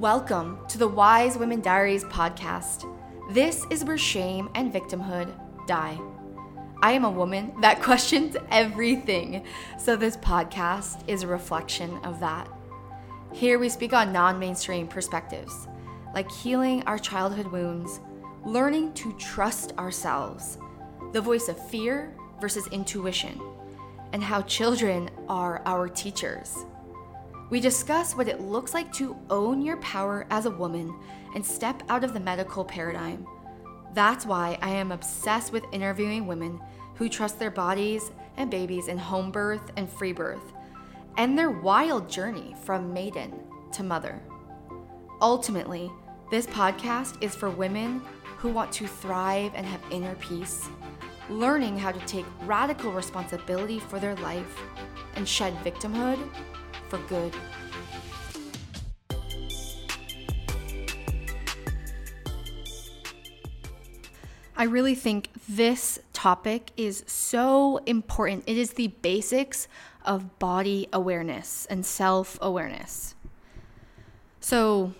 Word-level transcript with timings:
Welcome 0.00 0.66
to 0.68 0.78
the 0.78 0.88
Wise 0.88 1.36
Women 1.36 1.60
Diaries 1.60 2.04
podcast. 2.04 2.90
This 3.32 3.66
is 3.68 3.84
where 3.84 3.98
shame 3.98 4.48
and 4.54 4.72
victimhood 4.72 5.30
die. 5.66 6.00
I 6.80 6.92
am 6.92 7.04
a 7.04 7.10
woman 7.10 7.52
that 7.60 7.82
questions 7.82 8.34
everything, 8.50 9.44
so 9.78 9.96
this 9.96 10.16
podcast 10.16 11.06
is 11.06 11.22
a 11.22 11.26
reflection 11.26 11.98
of 11.98 12.18
that. 12.20 12.48
Here 13.34 13.58
we 13.58 13.68
speak 13.68 13.92
on 13.92 14.10
non 14.10 14.38
mainstream 14.38 14.88
perspectives, 14.88 15.68
like 16.14 16.32
healing 16.32 16.82
our 16.84 16.98
childhood 16.98 17.48
wounds, 17.48 18.00
learning 18.46 18.94
to 18.94 19.12
trust 19.18 19.76
ourselves, 19.76 20.56
the 21.12 21.20
voice 21.20 21.48
of 21.48 21.68
fear 21.68 22.16
versus 22.40 22.66
intuition, 22.68 23.38
and 24.14 24.24
how 24.24 24.40
children 24.40 25.10
are 25.28 25.60
our 25.66 25.90
teachers. 25.90 26.56
We 27.50 27.58
discuss 27.58 28.14
what 28.14 28.28
it 28.28 28.40
looks 28.40 28.74
like 28.74 28.92
to 28.94 29.16
own 29.28 29.60
your 29.60 29.76
power 29.78 30.24
as 30.30 30.46
a 30.46 30.50
woman 30.50 30.94
and 31.34 31.44
step 31.44 31.82
out 31.88 32.04
of 32.04 32.14
the 32.14 32.20
medical 32.20 32.64
paradigm. 32.64 33.26
That's 33.92 34.24
why 34.24 34.56
I 34.62 34.70
am 34.70 34.92
obsessed 34.92 35.52
with 35.52 35.64
interviewing 35.72 36.28
women 36.28 36.60
who 36.94 37.08
trust 37.08 37.40
their 37.40 37.50
bodies 37.50 38.12
and 38.36 38.52
babies 38.52 38.86
in 38.86 38.98
home 38.98 39.32
birth 39.32 39.72
and 39.76 39.90
free 39.90 40.12
birth, 40.12 40.52
and 41.16 41.36
their 41.36 41.50
wild 41.50 42.08
journey 42.08 42.54
from 42.62 42.92
maiden 42.92 43.34
to 43.72 43.82
mother. 43.82 44.22
Ultimately, 45.20 45.90
this 46.30 46.46
podcast 46.46 47.20
is 47.20 47.34
for 47.34 47.50
women 47.50 48.00
who 48.38 48.50
want 48.50 48.70
to 48.72 48.86
thrive 48.86 49.50
and 49.56 49.66
have 49.66 49.80
inner 49.90 50.14
peace, 50.16 50.68
learning 51.28 51.76
how 51.76 51.90
to 51.90 52.06
take 52.06 52.26
radical 52.42 52.92
responsibility 52.92 53.80
for 53.80 53.98
their 53.98 54.14
life 54.16 54.60
and 55.16 55.26
shed 55.26 55.52
victimhood 55.64 56.18
for 56.90 56.98
good. 57.08 57.32
I 64.56 64.64
really 64.64 64.94
think 64.94 65.30
this 65.48 66.00
topic 66.12 66.72
is 66.76 67.04
so 67.06 67.78
important. 67.86 68.44
It 68.46 68.58
is 68.58 68.72
the 68.72 68.88
basics 68.88 69.68
of 70.04 70.38
body 70.38 70.88
awareness 70.92 71.64
and 71.70 71.86
self 71.86 72.38
awareness. 72.42 73.14
So, 74.40 74.92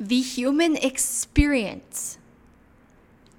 the 0.00 0.20
human 0.20 0.76
experience 0.76 2.18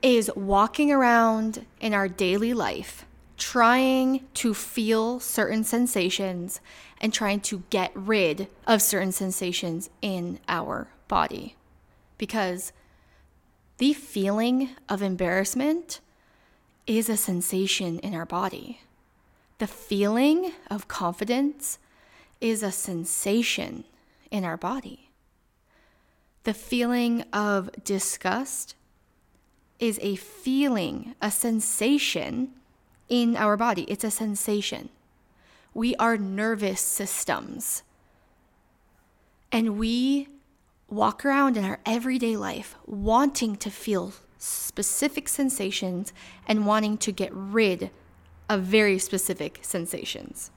is 0.02 0.32
walking 0.36 0.92
around 0.92 1.66
in 1.82 1.94
our 1.94 2.08
daily 2.08 2.54
life 2.54 3.06
trying 3.38 4.26
to 4.34 4.54
feel 4.54 5.20
certain 5.20 5.64
sensations 5.64 6.62
and 7.02 7.14
trying 7.14 7.40
to 7.42 7.64
get 7.70 7.92
rid 7.94 8.48
of 8.66 8.82
certain 8.82 9.12
sensations 9.12 9.90
in 10.02 10.40
our 10.48 10.88
body. 11.08 11.56
Because 12.18 12.72
the 13.78 13.94
feeling 13.94 14.70
of 14.88 15.02
embarrassment 15.02 16.00
is 16.88 17.10
a 17.10 17.18
sensation 17.18 18.00
in 18.00 18.14
our 18.14 18.26
body. 18.26 18.82
The 19.58 19.68
feeling 19.68 20.54
of 20.70 20.88
confidence 20.88 21.80
is 22.40 22.64
a 22.64 22.72
sensation 22.72 23.86
in 24.32 24.44
our 24.44 24.58
body. 24.58 25.10
The 26.44 26.54
feeling 26.54 27.24
of 27.34 27.70
disgust 27.84 28.76
is 29.80 30.00
a 30.02 30.16
feeling, 30.16 31.16
a 31.22 31.32
sensation 31.32 32.52
in 33.10 33.36
our 33.36 33.58
body. 33.58 33.84
It's 33.84 34.04
a 34.04 34.12
sensation. 34.12 34.90
We 35.74 35.96
are 35.96 36.18
nervous 36.18 36.82
systems. 36.82 37.84
And 39.52 39.78
we 39.78 40.30
walk 40.90 41.26
around 41.26 41.58
in 41.58 41.66
our 41.66 41.80
everyday 41.86 42.38
life 42.38 42.76
wanting 42.86 43.56
to 43.58 43.70
feel 43.70 44.14
specific 44.38 45.28
sensations 45.28 46.14
and 46.48 46.66
wanting 46.66 46.98
to 47.00 47.12
get 47.12 47.34
rid 47.34 47.90
of 48.50 48.62
very 48.62 49.00
specific 49.00 49.60
sensations. 49.62 50.52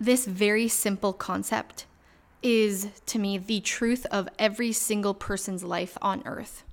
This 0.00 0.26
very 0.26 0.68
simple 0.68 1.12
concept 1.12 1.86
is, 2.42 2.88
to 3.06 3.18
me, 3.18 3.38
the 3.38 3.60
truth 3.60 4.06
of 4.06 4.28
every 4.38 4.72
single 4.72 5.14
person's 5.14 5.62
life 5.62 5.96
on 6.02 6.22
earth 6.24 6.64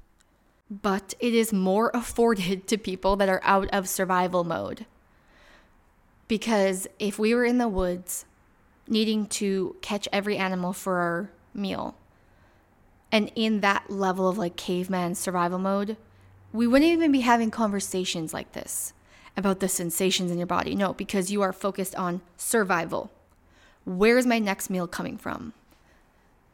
but 0.69 1.13
it 1.19 1.34
is 1.34 1.52
more 1.52 1.91
afforded 1.94 2.68
to 2.68 2.78
people 2.78 3.16
that 3.16 3.30
are 3.30 3.41
out 3.44 3.68
of 3.69 3.90
survival 3.90 4.44
mode. 4.44 4.85
Because 6.28 6.88
if 7.00 7.18
we 7.18 7.34
were 7.34 7.46
in 7.46 7.57
the 7.57 7.68
woods 7.68 8.25
needing 8.88 9.25
to 9.25 9.75
catch 9.81 10.07
every 10.12 10.38
animal 10.38 10.74
for 10.74 10.97
our 10.97 11.31
meal, 11.53 11.96
and 13.12 13.31
in 13.35 13.62
that 13.62 13.90
level 13.90 14.30
of 14.30 14.38
like 14.38 14.56
caveman 14.56 15.16
survival 15.16 15.57
mode, 15.57 15.97
we 16.53 16.68
wouldn't 16.68 16.91
even 16.91 17.12
be 17.12 17.22
having 17.22 17.51
conversations 17.51 18.34
like 18.34 18.51
this 18.53 18.94
about 19.36 19.59
the 19.59 19.69
sensations 19.69 20.31
in 20.31 20.38
your 20.38 20.47
body. 20.47 20.75
No, 20.75 20.94
because 20.94 21.31
you 21.31 21.41
are 21.41 21.53
focused 21.53 21.96
on 21.96 22.22
survival. 22.38 23.12
Where's 23.86 24.25
my 24.25 24.38
next 24.38 24.69
meal 24.69 24.88
coming 24.88 25.18
from? 25.18 25.53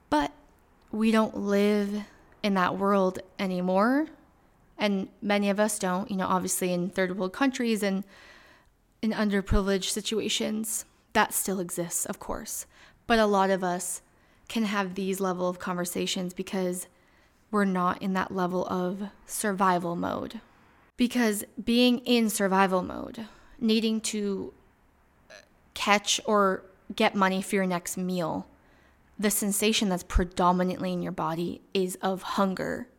But 0.10 0.32
we 0.92 1.12
don't 1.12 1.38
live 1.38 2.06
in 2.46 2.54
that 2.54 2.78
world 2.78 3.18
anymore. 3.40 4.06
And 4.78 5.08
many 5.20 5.50
of 5.50 5.60
us 5.60 5.80
don't, 5.80 6.12
you 6.12 6.16
know, 6.16 6.28
obviously 6.28 6.72
in 6.72 6.92
third 6.92 7.18
world 7.18 7.34
countries 7.34 7.82
and 7.82 8.04
in 9.02 9.12
underprivileged 9.12 9.90
situations, 9.90 10.86
that 11.14 11.34
still 11.34 11.60
exists, 11.60 12.06
of 12.06 12.20
course. 12.20 12.68
But 13.08 13.18
a 13.18 13.26
lot 13.26 13.50
of 13.50 13.64
us 13.64 14.04
can 14.48 14.66
have 14.66 14.94
these 14.94 15.20
level 15.20 15.50
of 15.50 15.58
conversations 15.58 16.36
because 16.36 16.88
we're 17.50 17.66
not 17.66 18.00
in 18.00 18.14
that 18.14 18.32
level 18.32 18.68
of 18.68 19.10
survival 19.26 19.96
mode. 19.96 20.40
Because 20.98 21.46
being 21.64 21.98
in 22.00 22.30
survival 22.30 22.84
mode, 22.84 23.26
needing 23.60 24.00
to 24.02 24.54
catch 25.74 26.22
or 26.26 26.62
get 26.96 27.16
money 27.16 27.42
for 27.42 27.56
your 27.56 27.66
next 27.66 27.98
meal, 27.98 28.46
the 29.18 29.32
sensation 29.32 29.90
that's 29.90 30.04
predominantly 30.04 30.94
in 30.94 31.02
your 31.02 31.12
body 31.12 31.62
is 31.74 31.96
of 32.02 32.22
hunger. 32.22 32.90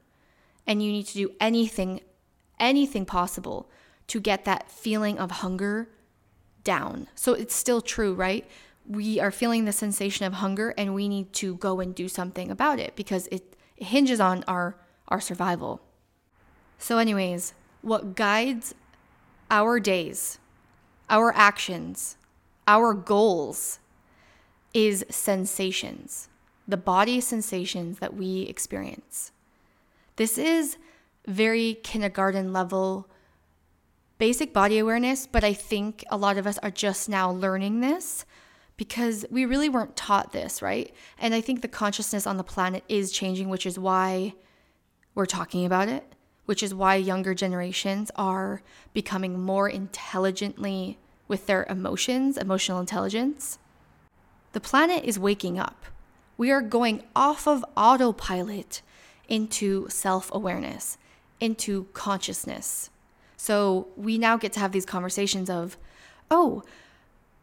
And 0.66 0.82
you 0.82 0.90
need 0.90 1.06
to 1.06 1.14
do 1.14 1.30
anything, 1.40 2.00
anything 2.58 3.04
possible 3.04 3.70
to 4.08 4.20
get 4.20 4.44
that 4.44 4.70
feeling 4.70 5.18
of 5.18 5.30
hunger 5.30 5.88
down. 6.64 7.08
So 7.14 7.34
it's 7.34 7.54
still 7.54 7.80
true, 7.80 8.14
right? 8.14 8.48
We 8.86 9.20
are 9.20 9.30
feeling 9.30 9.64
the 9.64 9.72
sensation 9.72 10.26
of 10.26 10.34
hunger 10.34 10.74
and 10.76 10.94
we 10.94 11.08
need 11.08 11.32
to 11.34 11.56
go 11.56 11.80
and 11.80 11.94
do 11.94 12.08
something 12.08 12.50
about 12.50 12.78
it 12.78 12.96
because 12.96 13.28
it, 13.30 13.56
hinges 13.76 14.20
on 14.20 14.44
our, 14.48 14.76
our 15.08 15.20
survival. 15.20 15.80
So, 16.78 16.98
anyways, 16.98 17.54
what 17.82 18.14
guides 18.16 18.74
our 19.50 19.78
days, 19.78 20.38
our 21.08 21.32
actions, 21.34 22.16
our 22.66 22.94
goals 22.94 23.78
is 24.76 25.06
sensations, 25.08 26.28
the 26.68 26.76
body 26.76 27.18
sensations 27.18 27.98
that 27.98 28.12
we 28.12 28.42
experience. 28.42 29.32
This 30.16 30.36
is 30.36 30.76
very 31.26 31.78
kindergarten 31.82 32.52
level 32.52 33.08
basic 34.18 34.52
body 34.52 34.78
awareness, 34.78 35.26
but 35.26 35.42
I 35.42 35.54
think 35.54 36.04
a 36.10 36.18
lot 36.18 36.36
of 36.36 36.46
us 36.46 36.58
are 36.58 36.70
just 36.70 37.08
now 37.08 37.30
learning 37.30 37.80
this 37.80 38.26
because 38.76 39.24
we 39.30 39.46
really 39.46 39.70
weren't 39.70 39.96
taught 39.96 40.32
this, 40.32 40.60
right? 40.60 40.94
And 41.18 41.34
I 41.34 41.40
think 41.40 41.62
the 41.62 41.68
consciousness 41.68 42.26
on 42.26 42.36
the 42.36 42.44
planet 42.44 42.84
is 42.86 43.12
changing, 43.12 43.48
which 43.48 43.64
is 43.64 43.78
why 43.78 44.34
we're 45.14 45.24
talking 45.24 45.64
about 45.64 45.88
it, 45.88 46.04
which 46.44 46.62
is 46.62 46.74
why 46.74 46.96
younger 46.96 47.32
generations 47.32 48.10
are 48.14 48.60
becoming 48.92 49.40
more 49.40 49.70
intelligently 49.70 50.98
with 51.28 51.46
their 51.46 51.64
emotions, 51.64 52.36
emotional 52.36 52.78
intelligence. 52.78 53.58
The 54.56 54.60
planet 54.60 55.04
is 55.04 55.18
waking 55.18 55.58
up. 55.58 55.84
We 56.38 56.50
are 56.50 56.62
going 56.62 57.02
off 57.14 57.46
of 57.46 57.62
autopilot 57.76 58.80
into 59.28 59.86
self 59.90 60.32
awareness, 60.32 60.96
into 61.40 61.88
consciousness. 61.92 62.88
So 63.36 63.88
we 63.98 64.16
now 64.16 64.38
get 64.38 64.54
to 64.54 64.60
have 64.60 64.72
these 64.72 64.86
conversations 64.86 65.50
of, 65.50 65.76
oh, 66.30 66.62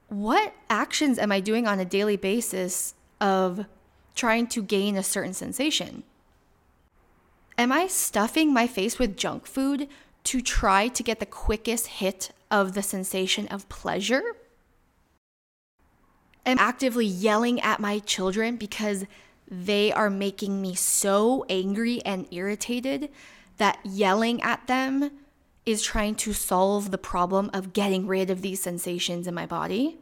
what 0.08 0.56
actions 0.72 1.20
am 1.20 1.32
I 1.32 1.40
doing 1.40 1.68
on 1.68 1.80
a 1.80 1.86
daily 1.86 2.18
basis 2.18 2.96
of 3.22 3.68
trying 4.16 4.48
to 4.48 4.64
gain 4.64 4.98
a 4.98 5.04
certain 5.04 5.36
sensation? 5.36 6.02
Am 7.60 7.72
I 7.72 7.86
stuffing 7.86 8.52
my 8.52 8.66
face 8.66 8.98
with 8.98 9.18
junk 9.18 9.46
food 9.46 9.88
to 10.24 10.42
try 10.42 10.88
to 10.88 11.04
get 11.04 11.20
the 11.20 11.28
quickest 11.28 11.86
hit 12.02 12.32
of 12.50 12.74
the 12.74 12.82
sensation 12.82 13.48
of 13.50 13.70
pleasure? 13.70 14.36
Am 16.50 16.58
actively 16.60 17.06
yelling 17.06 17.62
at 17.62 17.80
my 17.80 18.00
children 18.00 18.58
because 18.58 19.06
they 19.48 19.92
are 19.92 20.10
making 20.10 20.62
me 20.62 20.76
so 20.76 21.46
angry 21.50 22.04
and 22.06 22.28
irritated 22.32 23.10
that 23.58 23.80
yelling 23.84 24.42
at 24.42 24.66
them 24.68 25.12
is 25.66 25.82
trying 25.82 26.16
to 26.16 26.34
solve 26.34 26.92
the 26.92 26.98
problem 26.98 27.50
of 27.54 27.74
getting 27.74 28.08
rid 28.08 28.30
of 28.30 28.42
these 28.42 28.62
sensations 28.62 29.28
in 29.28 29.34
my 29.34 29.46
body. 29.46 29.98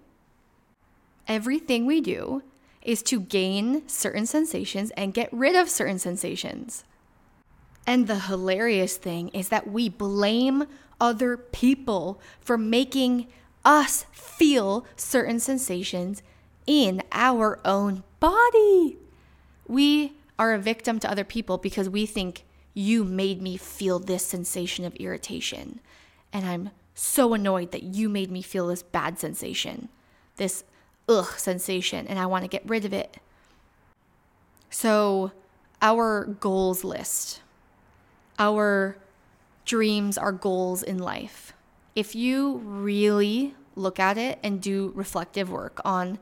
Everything 1.28 1.86
we 1.86 2.02
do 2.02 2.42
is 2.82 3.04
to 3.04 3.22
gain 3.22 3.88
certain 3.88 4.26
sensations 4.26 4.92
and 4.92 5.14
get 5.14 5.32
rid 5.32 5.56
of 5.56 5.70
certain 5.70 6.00
sensations. 6.00 6.84
And 7.86 8.08
the 8.08 8.20
hilarious 8.20 8.98
thing 8.98 9.30
is 9.30 9.50
that 9.50 9.70
we 9.70 9.90
blame 9.90 10.66
other 11.00 11.38
people 11.38 12.20
for 12.40 12.58
making 12.58 13.28
us 13.64 14.06
feel 14.12 14.86
certain 14.96 15.40
sensations 15.40 16.24
in 16.68 17.04
our 17.12 17.60
own 17.66 18.04
body. 18.20 18.98
We 19.68 20.14
are 20.38 20.54
a 20.54 20.60
victim 20.60 21.00
to 21.00 21.12
other 21.12 21.24
people 21.24 21.58
because 21.58 21.90
we 21.90 22.06
think 22.06 22.44
you 22.74 23.04
made 23.04 23.42
me 23.42 23.58
feel 23.58 24.00
this 24.00 24.26
sensation 24.26 24.86
of 24.86 24.96
irritation. 24.96 25.80
And 26.32 26.46
I'm 26.46 26.70
so 26.94 27.34
annoyed 27.34 27.72
that 27.72 27.84
you 27.84 28.10
made 28.10 28.32
me 28.32 28.42
feel 28.42 28.68
this 28.68 28.84
bad 28.84 29.20
sensation, 29.20 29.90
this 30.38 30.64
ugh 31.10 31.38
sensation, 31.38 32.08
and 32.08 32.20
I 32.20 32.26
want 32.26 32.44
to 32.44 32.48
get 32.48 32.68
rid 32.68 32.86
of 32.86 32.94
it. 32.94 33.18
So, 34.70 35.32
our 35.82 36.26
goals 36.26 36.84
list, 36.84 37.42
our 38.40 38.98
dreams, 39.66 40.18
our 40.18 40.32
goals 40.32 40.84
in 40.84 40.98
life. 40.98 41.54
If 41.96 42.16
you 42.16 42.58
really 42.58 43.56
look 43.76 44.00
at 44.00 44.18
it 44.18 44.40
and 44.44 44.62
do 44.62 44.92
reflective 44.96 45.50
work 45.50 45.82
on 45.84 46.20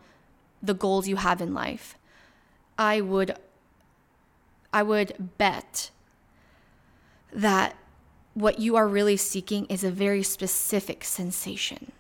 the 0.62 0.74
goals 0.74 1.08
you 1.08 1.18
have 1.18 1.42
in 1.42 1.54
life, 1.54 1.98
I 2.78 3.02
would 3.02 3.36
I 4.72 4.84
would 4.84 5.38
bet 5.38 5.90
that 7.34 7.76
what 8.34 8.60
you 8.60 8.76
are 8.76 8.88
really 8.88 9.18
seeking 9.18 9.66
is 9.66 9.84
a 9.84 9.92
very 9.92 10.24
specific 10.24 11.04
sensation. 11.04 11.92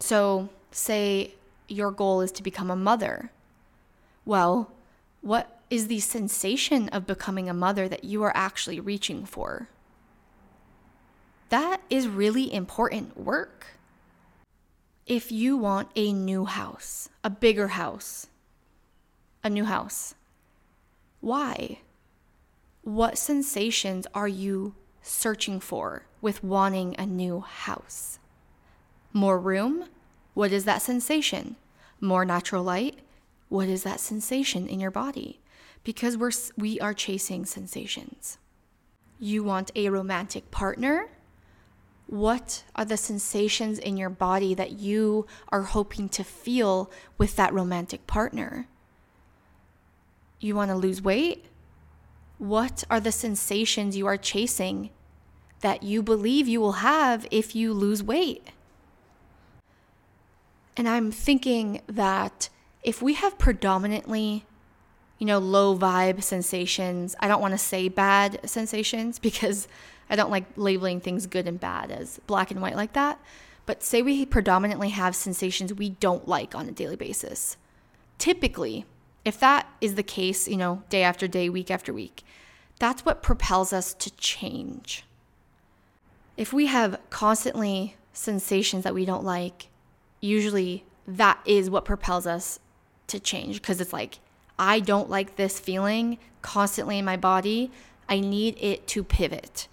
So, 0.00 0.48
say 0.70 1.34
your 1.68 1.90
goal 1.90 2.20
is 2.20 2.32
to 2.32 2.42
become 2.42 2.70
a 2.70 2.76
mother. 2.76 3.30
Well, 4.24 4.72
what 5.20 5.60
is 5.70 5.86
the 5.86 6.00
sensation 6.00 6.88
of 6.88 7.06
becoming 7.06 7.48
a 7.48 7.54
mother 7.54 7.88
that 7.88 8.04
you 8.04 8.22
are 8.24 8.32
actually 8.34 8.80
reaching 8.80 9.24
for? 9.24 9.68
That 11.50 11.80
is 11.88 12.08
really 12.08 12.52
important 12.52 13.16
work. 13.18 13.66
If 15.10 15.32
you 15.32 15.56
want 15.56 15.88
a 15.96 16.12
new 16.12 16.44
house, 16.44 17.08
a 17.24 17.30
bigger 17.30 17.66
house, 17.66 18.28
a 19.42 19.50
new 19.50 19.64
house, 19.64 20.14
why? 21.20 21.80
What 22.82 23.18
sensations 23.18 24.06
are 24.14 24.28
you 24.28 24.76
searching 25.02 25.58
for 25.58 26.06
with 26.20 26.44
wanting 26.44 26.94
a 26.96 27.06
new 27.06 27.40
house? 27.40 28.20
More 29.12 29.36
room? 29.36 29.86
What 30.34 30.52
is 30.52 30.64
that 30.66 30.80
sensation? 30.80 31.56
More 32.00 32.24
natural 32.24 32.62
light? 32.62 33.00
What 33.48 33.66
is 33.66 33.82
that 33.82 33.98
sensation 33.98 34.68
in 34.68 34.78
your 34.78 34.92
body? 34.92 35.40
Because 35.82 36.16
we're 36.16 36.30
we 36.56 36.78
are 36.78 36.94
chasing 36.94 37.46
sensations. 37.46 38.38
You 39.18 39.42
want 39.42 39.72
a 39.74 39.88
romantic 39.88 40.52
partner? 40.52 41.08
What 42.10 42.64
are 42.74 42.84
the 42.84 42.96
sensations 42.96 43.78
in 43.78 43.96
your 43.96 44.10
body 44.10 44.52
that 44.54 44.72
you 44.72 45.28
are 45.50 45.62
hoping 45.62 46.08
to 46.08 46.24
feel 46.24 46.90
with 47.18 47.36
that 47.36 47.54
romantic 47.54 48.08
partner? 48.08 48.66
You 50.40 50.56
want 50.56 50.72
to 50.72 50.76
lose 50.76 51.00
weight? 51.00 51.44
What 52.38 52.82
are 52.90 52.98
the 52.98 53.12
sensations 53.12 53.96
you 53.96 54.08
are 54.08 54.16
chasing 54.16 54.90
that 55.60 55.84
you 55.84 56.02
believe 56.02 56.48
you 56.48 56.60
will 56.60 56.82
have 56.82 57.28
if 57.30 57.54
you 57.54 57.72
lose 57.72 58.02
weight? 58.02 58.48
And 60.76 60.88
I'm 60.88 61.12
thinking 61.12 61.80
that 61.86 62.48
if 62.82 63.00
we 63.00 63.14
have 63.14 63.38
predominantly, 63.38 64.46
you 65.20 65.28
know, 65.28 65.38
low 65.38 65.78
vibe 65.78 66.24
sensations, 66.24 67.14
I 67.20 67.28
don't 67.28 67.40
want 67.40 67.54
to 67.54 67.58
say 67.58 67.88
bad 67.88 68.40
sensations 68.50 69.18
because 69.20 69.68
I 70.10 70.16
don't 70.16 70.30
like 70.30 70.44
labeling 70.56 71.00
things 71.00 71.26
good 71.26 71.46
and 71.46 71.58
bad 71.58 71.90
as 71.90 72.20
black 72.26 72.50
and 72.50 72.60
white 72.60 72.76
like 72.76 72.92
that. 72.94 73.20
But 73.64 73.82
say 73.82 74.02
we 74.02 74.26
predominantly 74.26 74.88
have 74.90 75.14
sensations 75.14 75.72
we 75.72 75.90
don't 75.90 76.26
like 76.26 76.54
on 76.54 76.68
a 76.68 76.72
daily 76.72 76.96
basis. 76.96 77.56
Typically, 78.18 78.84
if 79.24 79.38
that 79.38 79.68
is 79.80 79.94
the 79.94 80.02
case, 80.02 80.48
you 80.48 80.56
know, 80.56 80.82
day 80.88 81.02
after 81.02 81.28
day, 81.28 81.48
week 81.48 81.70
after 81.70 81.92
week, 81.92 82.24
that's 82.78 83.04
what 83.04 83.22
propels 83.22 83.72
us 83.72 83.94
to 83.94 84.10
change. 84.16 85.04
If 86.36 86.52
we 86.52 86.66
have 86.66 86.98
constantly 87.10 87.96
sensations 88.12 88.82
that 88.84 88.94
we 88.94 89.04
don't 89.04 89.24
like, 89.24 89.68
usually 90.20 90.84
that 91.06 91.38
is 91.44 91.70
what 91.70 91.84
propels 91.84 92.26
us 92.26 92.58
to 93.06 93.20
change 93.20 93.60
because 93.60 93.80
it's 93.80 93.92
like, 93.92 94.18
I 94.58 94.80
don't 94.80 95.10
like 95.10 95.36
this 95.36 95.60
feeling 95.60 96.18
constantly 96.42 96.98
in 96.98 97.04
my 97.04 97.16
body. 97.16 97.70
I 98.08 98.20
need 98.20 98.56
it 98.60 98.86
to 98.88 99.04
pivot. 99.04 99.68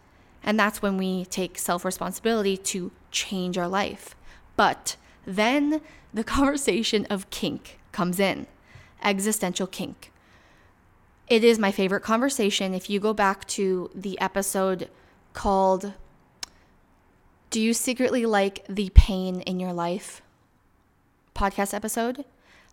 And 0.47 0.57
that's 0.57 0.81
when 0.81 0.95
we 0.95 1.25
take 1.25 1.59
self 1.59 1.83
responsibility 1.83 2.55
to 2.55 2.91
change 3.11 3.57
our 3.57 3.67
life. 3.67 4.15
But 4.55 4.95
then 5.25 5.81
the 6.13 6.23
conversation 6.37 7.05
of 7.09 7.29
kink 7.29 7.79
comes 7.91 8.17
in 8.17 8.47
existential 9.03 9.67
kink. 9.67 10.11
It 11.27 11.43
is 11.43 11.59
my 11.59 11.71
favorite 11.71 12.01
conversation. 12.01 12.73
If 12.73 12.89
you 12.89 13.01
go 13.01 13.13
back 13.13 13.45
to 13.49 13.91
the 13.93 14.17
episode 14.21 14.89
called 15.33 15.93
Do 17.49 17.59
You 17.59 17.73
Secretly 17.73 18.25
Like 18.25 18.65
the 18.69 18.89
Pain 18.95 19.41
in 19.41 19.59
Your 19.59 19.73
Life? 19.73 20.21
podcast 21.35 21.73
episode, 21.73 22.23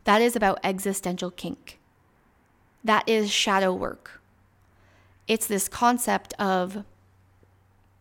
that 0.04 0.22
is 0.22 0.36
about 0.36 0.60
existential 0.62 1.32
kink. 1.32 1.80
That 2.84 3.06
is 3.08 3.32
shadow 3.32 3.74
work. 3.74 4.22
It's 5.26 5.46
this 5.46 5.68
concept 5.68 6.34
of 6.34 6.84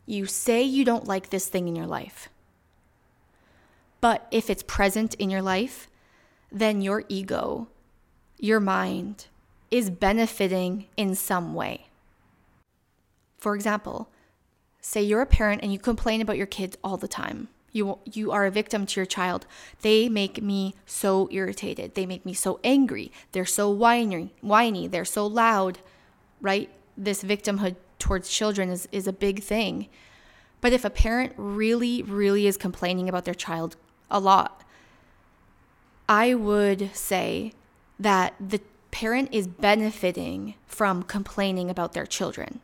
you 0.05 0.25
say 0.25 0.61
you 0.61 0.85
don't 0.85 1.07
like 1.07 1.29
this 1.29 1.47
thing 1.47 1.67
in 1.67 1.75
your 1.75 1.87
life. 1.87 2.29
But 4.01 4.27
if 4.31 4.49
it's 4.49 4.63
present 4.63 5.13
in 5.15 5.29
your 5.29 5.41
life, 5.41 5.89
then 6.51 6.81
your 6.81 7.03
ego 7.07 7.67
your 8.43 8.59
mind 8.59 9.27
is 9.71 9.89
benefiting 9.89 10.85
in 10.97 11.15
some 11.15 11.53
way. 11.53 11.87
For 13.37 13.55
example, 13.55 14.09
say 14.81 15.01
you're 15.01 15.21
a 15.21 15.25
parent 15.25 15.63
and 15.63 15.71
you 15.71 15.79
complain 15.79 16.19
about 16.19 16.35
your 16.35 16.45
kids 16.45 16.77
all 16.83 16.97
the 16.97 17.07
time. 17.07 17.47
You, 17.71 17.99
you 18.03 18.33
are 18.33 18.45
a 18.45 18.51
victim 18.51 18.85
to 18.85 18.99
your 18.99 19.05
child. 19.05 19.47
They 19.81 20.09
make 20.09 20.41
me 20.41 20.75
so 20.85 21.29
irritated. 21.31 21.95
They 21.95 22.05
make 22.05 22.25
me 22.25 22.33
so 22.33 22.59
angry. 22.65 23.13
They're 23.31 23.45
so 23.45 23.69
whiny, 23.69 24.33
whiny. 24.41 24.87
They're 24.87 25.05
so 25.05 25.25
loud, 25.25 25.79
right? 26.41 26.69
This 26.97 27.23
victimhood 27.23 27.77
towards 28.03 28.29
children 28.29 28.69
is, 28.69 28.85
is 28.91 29.07
a 29.07 29.13
big 29.13 29.41
thing. 29.41 29.87
But 30.59 30.73
if 30.73 30.83
a 30.83 30.89
parent 30.89 31.31
really, 31.37 32.03
really 32.03 32.47
is 32.47 32.57
complaining 32.57 33.07
about 33.07 33.23
their 33.23 33.33
child 33.33 33.77
a 34.11 34.19
lot, 34.19 34.61
I 36.09 36.33
would 36.33 36.93
say 36.93 37.53
that 37.97 38.33
the 38.41 38.59
parent 38.91 39.29
is 39.31 39.47
benefiting 39.47 40.55
from 40.67 41.03
complaining 41.03 41.69
about 41.69 41.93
their 41.93 42.05
children. 42.05 42.59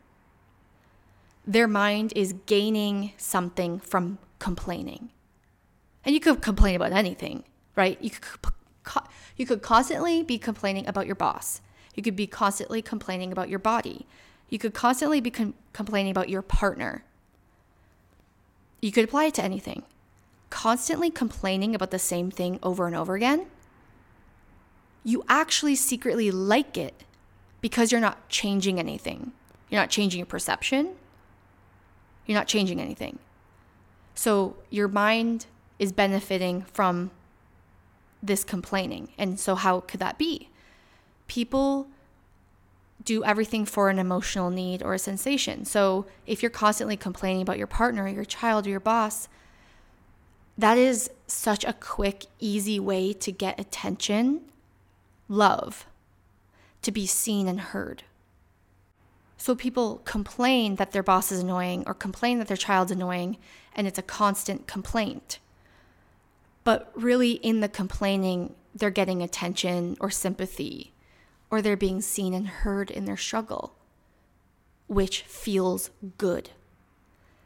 Their 1.48 1.68
mind 1.68 2.12
is 2.18 2.36
gaining 2.46 3.14
something 3.16 3.80
from 3.80 4.18
complaining. 4.40 5.10
And 6.04 6.14
you 6.14 6.20
could 6.20 6.42
complain 6.42 6.76
about 6.76 6.92
anything, 6.92 7.46
right? 7.78 7.98
You 8.02 8.10
could, 8.10 8.52
you 9.38 9.46
could 9.46 9.62
constantly 9.62 10.22
be 10.22 10.38
complaining 10.38 10.86
about 10.86 11.06
your 11.06 11.16
boss. 11.16 11.62
You 11.96 12.04
could 12.04 12.18
be 12.18 12.28
constantly 12.28 12.82
complaining 12.82 13.32
about 13.32 13.48
your 13.48 13.60
body. 13.60 14.06
You 14.50 14.60
could 14.60 14.74
constantly 14.74 15.22
be 15.22 15.32
com- 15.32 15.54
complaining 15.74 16.12
about 16.12 16.30
your 16.30 16.42
partner. 16.42 17.04
You 18.82 18.92
could 18.92 19.04
apply 19.04 19.26
it 19.26 19.36
to 19.36 19.44
anything. 19.44 19.84
Constantly 20.50 21.12
complaining 21.12 21.76
about 21.76 21.92
the 21.92 22.00
same 22.00 22.32
thing 22.32 22.60
over 22.64 22.88
and 22.88 22.96
over 22.96 23.16
again 23.16 23.48
you 25.04 25.24
actually 25.30 25.76
secretly 25.76 26.32
like 26.32 26.78
it 26.78 27.04
because 27.62 27.92
you're 27.92 28.02
not 28.02 28.30
changing 28.30 28.80
anything. 28.80 29.32
You're 29.70 29.82
not 29.82 29.90
changing 29.90 30.20
your 30.20 30.26
perception. 30.26 30.96
You're 32.26 32.38
not 32.38 32.48
changing 32.48 32.80
anything. 32.80 33.20
So 34.16 34.56
your 34.70 34.88
mind 34.88 35.46
is 35.78 35.92
benefiting 35.92 36.64
from 36.64 37.12
this 38.22 38.44
complaining. 38.44 39.10
And 39.18 39.40
so, 39.40 39.56
how 39.56 39.80
could 39.80 40.00
that 40.02 40.18
be? 40.18 40.50
People 41.28 41.88
do 43.04 43.24
everything 43.24 43.66
for 43.66 43.90
an 43.90 44.00
emotional 44.00 44.50
need 44.50 44.84
or 44.84 44.94
a 44.94 45.00
sensation. 45.00 45.66
So, 45.66 46.06
if 46.28 46.44
you're 46.44 46.50
constantly 46.50 46.98
complaining 46.98 47.42
about 47.42 47.58
your 47.58 47.68
partner, 47.68 48.04
or 48.04 48.10
your 48.10 48.26
child, 48.26 48.68
or 48.68 48.70
your 48.70 48.80
boss, 48.80 49.28
that 50.58 50.78
is 50.78 51.10
such 51.26 51.64
a 51.64 51.74
quick, 51.74 52.26
easy 52.40 52.80
way 52.80 53.14
to 53.14 53.32
get 53.32 53.60
attention 53.60 54.42
love, 55.30 55.86
to 56.82 56.92
be 56.92 57.06
seen 57.06 57.48
and 57.48 57.62
heard. 57.62 58.04
So 59.38 59.56
people 59.56 60.02
complain 60.04 60.76
that 60.76 60.92
their 60.92 61.04
boss 61.04 61.32
is 61.32 61.40
annoying 61.40 61.84
or 61.88 61.94
complain 61.94 62.40
that 62.40 62.48
their 62.48 62.58
child's 62.58 62.92
annoying, 62.92 63.38
and 63.74 63.88
it's 63.88 63.98
a 63.98 64.04
constant 64.04 64.68
complaint. 64.68 65.40
But 66.66 66.92
really, 66.94 67.34
in 67.34 67.62
the 67.62 67.70
complaining, 67.70 68.54
they're 68.76 68.90
getting 68.90 69.22
attention 69.22 69.96
or 70.02 70.12
sympathy, 70.12 70.92
or 71.52 71.62
they're 71.62 71.78
being 71.78 72.02
seen 72.02 72.34
and 72.34 72.48
heard 72.48 72.92
in 72.92 73.06
their 73.06 73.18
struggle, 73.18 73.76
which 74.88 75.22
feels 75.24 75.90
good. 76.18 76.52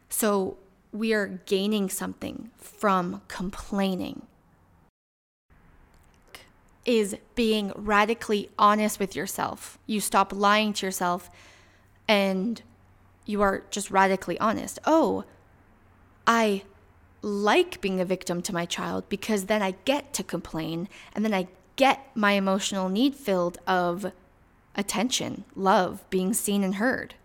So 0.09 0.57
we 0.91 1.13
are 1.13 1.39
gaining 1.45 1.89
something 1.89 2.51
from 2.57 3.21
complaining. 3.27 4.27
Is 6.85 7.15
being 7.33 7.71
radically 7.75 8.49
honest 8.59 8.99
with 8.99 9.15
yourself. 9.15 9.79
You 9.87 10.01
stop 10.01 10.33
lying 10.33 10.73
to 10.73 10.85
yourself 10.85 11.29
and 12.07 12.61
you 13.25 13.41
are 13.41 13.63
just 13.71 13.89
radically 13.89 14.37
honest. 14.39 14.79
Oh, 14.85 15.23
I 16.27 16.63
like 17.21 17.79
being 17.79 18.01
a 18.01 18.05
victim 18.05 18.41
to 18.41 18.53
my 18.53 18.65
child 18.65 19.07
because 19.07 19.45
then 19.45 19.61
I 19.61 19.75
get 19.85 20.13
to 20.13 20.23
complain 20.23 20.89
and 21.15 21.23
then 21.23 21.33
I 21.33 21.47
get 21.75 22.05
my 22.15 22.33
emotional 22.33 22.89
need 22.89 23.15
filled 23.15 23.57
of 23.67 24.11
attention, 24.75 25.43
love, 25.55 26.03
being 26.09 26.33
seen 26.33 26.63
and 26.63 26.75
heard. 26.75 27.15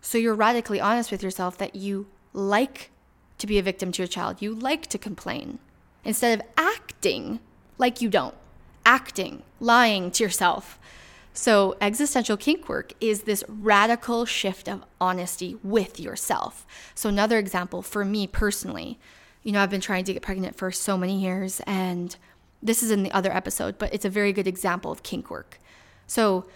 So 0.00 0.18
you're 0.18 0.34
radically 0.34 0.80
honest 0.80 1.10
with 1.10 1.22
yourself 1.22 1.58
that 1.58 1.76
you 1.76 2.06
like 2.32 2.90
to 3.38 3.46
be 3.46 3.58
a 3.58 3.62
victim 3.62 3.92
to 3.92 4.02
your 4.02 4.08
child. 4.08 4.40
You 4.40 4.54
like 4.54 4.86
to 4.88 4.98
complain 4.98 5.58
instead 6.04 6.38
of 6.38 6.46
acting 6.56 7.40
like 7.78 8.00
you 8.00 8.08
don't, 8.08 8.34
acting, 8.86 9.42
lying 9.58 10.10
to 10.12 10.24
yourself. 10.24 10.78
So, 11.32 11.76
existential 11.80 12.36
kink 12.36 12.68
work 12.68 12.92
is 13.00 13.22
this 13.22 13.44
radical 13.48 14.26
shift 14.26 14.68
of 14.68 14.84
honesty 15.00 15.56
with 15.62 16.00
yourself. 16.00 16.66
So, 16.94 17.08
another 17.08 17.38
example 17.38 17.82
for 17.82 18.04
me 18.04 18.26
personally, 18.26 18.98
you 19.44 19.52
know, 19.52 19.62
I've 19.62 19.70
been 19.70 19.80
trying 19.80 20.04
to 20.04 20.12
get 20.12 20.22
pregnant 20.22 20.56
for 20.56 20.72
so 20.72 20.98
many 20.98 21.20
years, 21.20 21.60
and 21.68 22.16
this 22.62 22.82
is 22.82 22.90
in 22.90 23.02
the 23.02 23.12
other 23.12 23.32
episode, 23.32 23.78
but 23.78 23.92
it's 23.92 24.04
a 24.04 24.10
very 24.10 24.32
good 24.32 24.46
example 24.46 24.92
of 24.92 25.02
kink 25.02 25.30
work. 25.30 25.60
So, 26.06 26.46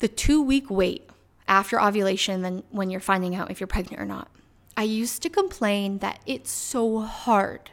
the 0.00 0.08
two 0.08 0.42
week 0.42 0.70
wait 0.70 1.08
after 1.46 1.80
ovulation, 1.80 2.42
then 2.42 2.62
when 2.70 2.90
you're 2.90 3.00
finding 3.00 3.34
out 3.34 3.50
if 3.50 3.60
you're 3.60 3.66
pregnant 3.66 4.00
or 4.00 4.04
not, 4.04 4.28
I 4.76 4.84
used 4.84 5.22
to 5.22 5.28
complain 5.28 5.98
that 5.98 6.20
it's 6.24 6.50
so 6.50 7.00
hard. 7.00 7.70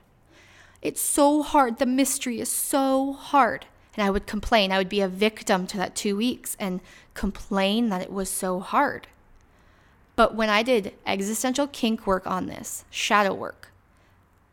It's 0.82 1.02
so 1.02 1.44
hard. 1.44 1.78
The 1.78 1.86
mystery 1.86 2.40
is 2.40 2.50
so 2.50 3.14
hard. 3.14 3.66
And 3.96 4.06
I 4.06 4.10
would 4.10 4.28
complain. 4.28 4.72
I 4.72 4.78
would 4.78 4.90
be 4.90 5.02
a 5.02 5.08
victim 5.08 5.68
to 5.68 5.78
that 5.78 5.96
two 5.96 6.18
weeks 6.18 6.58
and 6.60 6.82
complain 7.14 7.90
that 7.90 8.02
it 8.02 8.12
was 8.12 8.30
so 8.30 8.60
hard. 8.60 9.08
But 10.16 10.36
when 10.36 10.50
I 10.50 10.64
did 10.64 10.94
existential 11.06 11.68
kink 11.68 12.08
work 12.08 12.26
on 12.26 12.48
this, 12.48 12.86
shadow 12.90 13.34
work, 13.34 13.72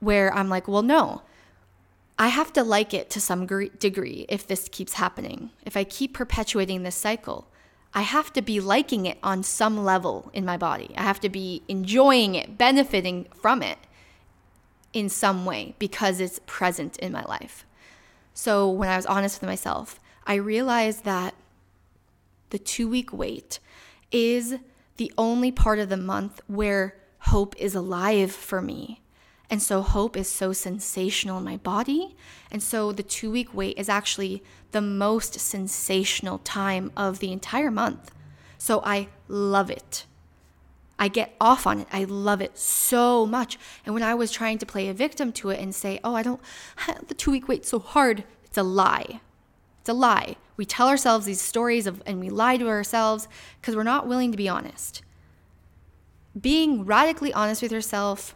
where 0.00 0.32
I'm 0.34 0.48
like, 0.48 0.66
well, 0.66 0.82
no, 0.82 1.22
I 2.18 2.28
have 2.28 2.52
to 2.54 2.62
like 2.62 2.94
it 2.94 3.10
to 3.10 3.20
some 3.20 3.46
degree 3.46 4.26
if 4.28 4.46
this 4.46 4.68
keeps 4.70 4.94
happening. 4.94 5.50
If 5.64 5.76
I 5.76 5.84
keep 5.84 6.14
perpetuating 6.14 6.82
this 6.82 6.94
cycle, 6.94 7.48
I 7.94 8.02
have 8.02 8.32
to 8.34 8.42
be 8.42 8.60
liking 8.60 9.06
it 9.06 9.18
on 9.22 9.42
some 9.42 9.84
level 9.84 10.30
in 10.32 10.44
my 10.44 10.56
body. 10.56 10.94
I 10.96 11.02
have 11.02 11.20
to 11.20 11.28
be 11.28 11.62
enjoying 11.68 12.34
it, 12.34 12.56
benefiting 12.56 13.26
from 13.34 13.62
it 13.62 13.78
in 14.92 15.08
some 15.08 15.44
way 15.44 15.74
because 15.78 16.20
it's 16.20 16.40
present 16.46 16.96
in 16.98 17.12
my 17.12 17.24
life. 17.24 17.66
So 18.34 18.70
when 18.70 18.88
I 18.88 18.96
was 18.96 19.06
honest 19.06 19.40
with 19.40 19.48
myself, 19.48 20.00
I 20.26 20.34
realized 20.34 21.04
that 21.04 21.34
the 22.50 22.58
two 22.58 22.88
week 22.88 23.12
wait 23.12 23.58
is 24.10 24.56
the 24.96 25.12
only 25.18 25.50
part 25.50 25.78
of 25.78 25.88
the 25.88 25.96
month 25.96 26.40
where 26.46 26.96
hope 27.20 27.54
is 27.58 27.74
alive 27.74 28.32
for 28.32 28.62
me. 28.62 29.01
And 29.52 29.60
so 29.60 29.82
hope 29.82 30.16
is 30.16 30.30
so 30.30 30.54
sensational 30.54 31.36
in 31.36 31.44
my 31.44 31.58
body. 31.58 32.16
And 32.50 32.62
so 32.62 32.90
the 32.90 33.02
two 33.02 33.30
week 33.30 33.52
wait 33.52 33.78
is 33.78 33.90
actually 33.90 34.42
the 34.70 34.80
most 34.80 35.38
sensational 35.38 36.38
time 36.38 36.90
of 36.96 37.18
the 37.18 37.32
entire 37.32 37.70
month. 37.70 38.12
So 38.56 38.80
I 38.82 39.08
love 39.28 39.70
it. 39.70 40.06
I 40.98 41.08
get 41.08 41.36
off 41.38 41.66
on 41.66 41.80
it. 41.80 41.88
I 41.92 42.04
love 42.04 42.40
it 42.40 42.56
so 42.56 43.26
much. 43.26 43.58
And 43.84 43.92
when 43.92 44.02
I 44.02 44.14
was 44.14 44.32
trying 44.32 44.56
to 44.56 44.64
play 44.64 44.88
a 44.88 44.94
victim 44.94 45.32
to 45.32 45.50
it 45.50 45.60
and 45.60 45.74
say, 45.74 46.00
oh, 46.02 46.14
I 46.14 46.22
don't, 46.22 46.40
the 47.08 47.14
two 47.14 47.30
week 47.30 47.46
wait's 47.46 47.68
so 47.68 47.78
hard, 47.78 48.24
it's 48.44 48.56
a 48.56 48.62
lie. 48.62 49.20
It's 49.80 49.90
a 49.90 49.92
lie. 49.92 50.36
We 50.56 50.64
tell 50.64 50.88
ourselves 50.88 51.26
these 51.26 51.42
stories 51.42 51.86
of, 51.86 52.02
and 52.06 52.20
we 52.20 52.30
lie 52.30 52.56
to 52.56 52.68
ourselves 52.68 53.28
because 53.60 53.76
we're 53.76 53.82
not 53.82 54.08
willing 54.08 54.30
to 54.30 54.38
be 54.38 54.48
honest. 54.48 55.02
Being 56.40 56.86
radically 56.86 57.34
honest 57.34 57.60
with 57.60 57.72
yourself 57.72 58.34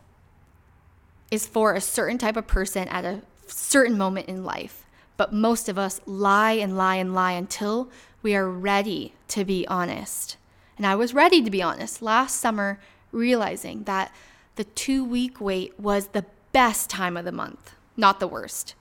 is 1.30 1.46
for 1.46 1.74
a 1.74 1.80
certain 1.80 2.18
type 2.18 2.36
of 2.36 2.46
person 2.46 2.88
at 2.88 3.04
a 3.04 3.22
certain 3.46 3.98
moment 3.98 4.28
in 4.28 4.44
life. 4.44 4.84
But 5.16 5.32
most 5.32 5.68
of 5.68 5.78
us 5.78 6.00
lie 6.06 6.52
and 6.52 6.76
lie 6.76 6.96
and 6.96 7.14
lie 7.14 7.32
until 7.32 7.90
we 8.22 8.34
are 8.34 8.48
ready 8.48 9.14
to 9.28 9.44
be 9.44 9.66
honest. 9.66 10.36
And 10.76 10.86
I 10.86 10.94
was 10.94 11.14
ready 11.14 11.42
to 11.42 11.50
be 11.50 11.62
honest 11.62 12.02
last 12.02 12.36
summer, 12.40 12.78
realizing 13.12 13.84
that 13.84 14.12
the 14.56 14.64
two 14.64 15.04
week 15.04 15.40
wait 15.40 15.78
was 15.78 16.08
the 16.08 16.26
best 16.52 16.90
time 16.90 17.16
of 17.16 17.24
the 17.24 17.32
month, 17.32 17.74
not 17.96 18.20
the 18.20 18.28
worst. 18.28 18.74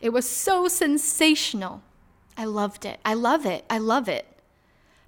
It 0.00 0.10
was 0.10 0.28
so 0.28 0.68
sensational. 0.68 1.82
I 2.36 2.44
loved 2.44 2.84
it. 2.84 3.00
I 3.04 3.14
love 3.14 3.46
it. 3.46 3.64
I 3.70 3.78
love 3.78 4.08
it 4.08 4.26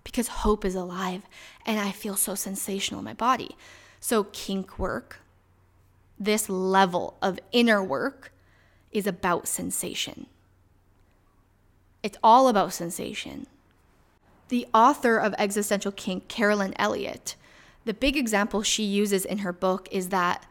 because 0.05 0.29
hope 0.29 0.65
is 0.65 0.75
alive 0.75 1.23
and 1.67 1.79
I 1.79 1.91
feel 1.91 2.17
so 2.17 2.35
sensational 2.35 3.01
in 3.01 3.05
my 3.05 3.15
body. 3.15 3.57
So, 4.01 4.25
kink 4.25 4.79
work, 4.79 5.21
this 6.19 6.49
level 6.49 7.17
of 7.23 7.39
inner 7.53 7.83
work, 7.83 8.33
is 8.91 9.07
about 9.07 9.47
sensation. 9.47 10.27
It's 12.03 12.19
all 12.23 12.49
about 12.49 12.73
sensation 12.73 13.47
the 14.49 14.67
author 14.73 15.19
of 15.19 15.35
Existential 15.39 15.93
Kink, 15.93 16.29
Carolyn 16.29 16.75
Elliott, 16.79 17.37
the 17.85 17.95
big 17.95 18.17
example 18.17 18.63
she 18.63 18.83
uses 18.83 19.25
in 19.25 19.39
her 19.39 19.53
book 19.53 19.89
is 19.91 20.09
that 20.09 20.47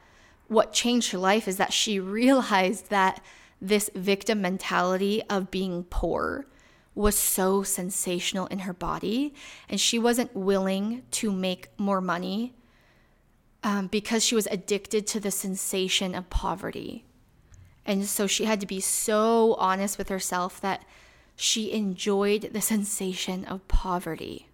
what 0.48 0.74
changed 0.74 1.12
her 1.12 1.18
life 1.18 1.48
is 1.48 1.58
that 1.58 1.74
she 1.74 2.00
realized 2.00 2.90
that 2.90 3.24
this 3.62 3.90
victim 3.96 4.42
mentality 4.42 5.22
of 5.30 5.52
being 5.52 5.84
poor 5.84 6.46
was 6.94 7.16
so 7.16 7.62
sensational 7.62 8.48
in 8.48 8.60
her 8.60 8.74
body, 8.74 9.34
and 9.70 9.80
she 9.80 10.00
wasn't 10.00 10.36
willing 10.36 11.04
to 11.12 11.32
make 11.32 11.70
more 11.78 12.02
money 12.02 12.54
um, 13.64 13.88
because 13.88 14.24
she 14.24 14.36
was 14.36 14.48
addicted 14.48 15.08
to 15.08 15.20
the 15.20 15.32
sensation 15.32 16.16
of 16.16 16.30
poverty. 16.30 17.06
And 17.86 18.06
so 18.06 18.28
she 18.28 18.46
had 18.46 18.60
to 18.62 18.68
be 18.68 18.82
so 18.82 19.56
honest 19.56 19.98
with 19.98 20.10
herself 20.10 20.60
that 20.62 20.84
she 21.36 21.72
enjoyed 21.72 22.50
the 22.52 22.62
sensation 22.62 23.46
of 23.46 23.68
poverty. 23.68 24.48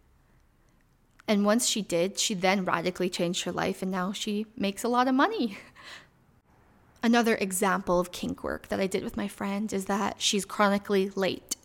And 1.27 1.45
once 1.45 1.67
she 1.67 1.81
did, 1.81 2.19
she 2.19 2.33
then 2.33 2.65
radically 2.65 3.09
changed 3.09 3.43
her 3.45 3.51
life 3.51 3.81
and 3.81 3.89
now 3.89 4.11
she 4.11 4.45
makes 4.57 4.83
a 4.83 4.89
lot 4.89 5.07
of 5.07 5.15
money. 5.15 5.57
Another 7.03 7.35
example 7.35 7.99
of 7.99 8.11
kink 8.11 8.43
work 8.43 8.67
that 8.67 8.79
I 8.79 8.87
did 8.87 9.03
with 9.03 9.17
my 9.17 9.27
friend 9.27 9.71
is 9.73 9.85
that 9.85 10.21
she's 10.21 10.45
chronically 10.45 11.09
late, 11.15 11.55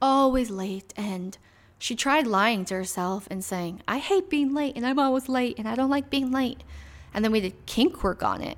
always 0.00 0.50
late. 0.50 0.94
And 0.96 1.36
she 1.84 1.94
tried 1.94 2.26
lying 2.26 2.64
to 2.64 2.72
herself 2.72 3.28
and 3.30 3.44
saying, 3.44 3.82
I 3.86 3.98
hate 3.98 4.30
being 4.30 4.54
late 4.54 4.74
and 4.74 4.86
I'm 4.86 4.98
always 4.98 5.28
late 5.28 5.58
and 5.58 5.68
I 5.68 5.74
don't 5.74 5.90
like 5.90 6.08
being 6.08 6.32
late. 6.32 6.64
And 7.12 7.22
then 7.22 7.30
we 7.30 7.40
did 7.40 7.66
kink 7.66 8.02
work 8.02 8.22
on 8.22 8.40
it. 8.40 8.56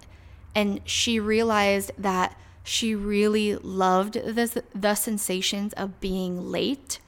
And 0.54 0.80
she 0.85 1.18
realized 1.18 1.90
that 1.99 2.38
she 2.62 2.95
really 2.95 3.56
loved 3.56 4.14
this, 4.14 4.56
the 4.73 4.95
sensations 4.95 5.73
of 5.73 6.00
being 6.00 6.52
late 6.52 7.00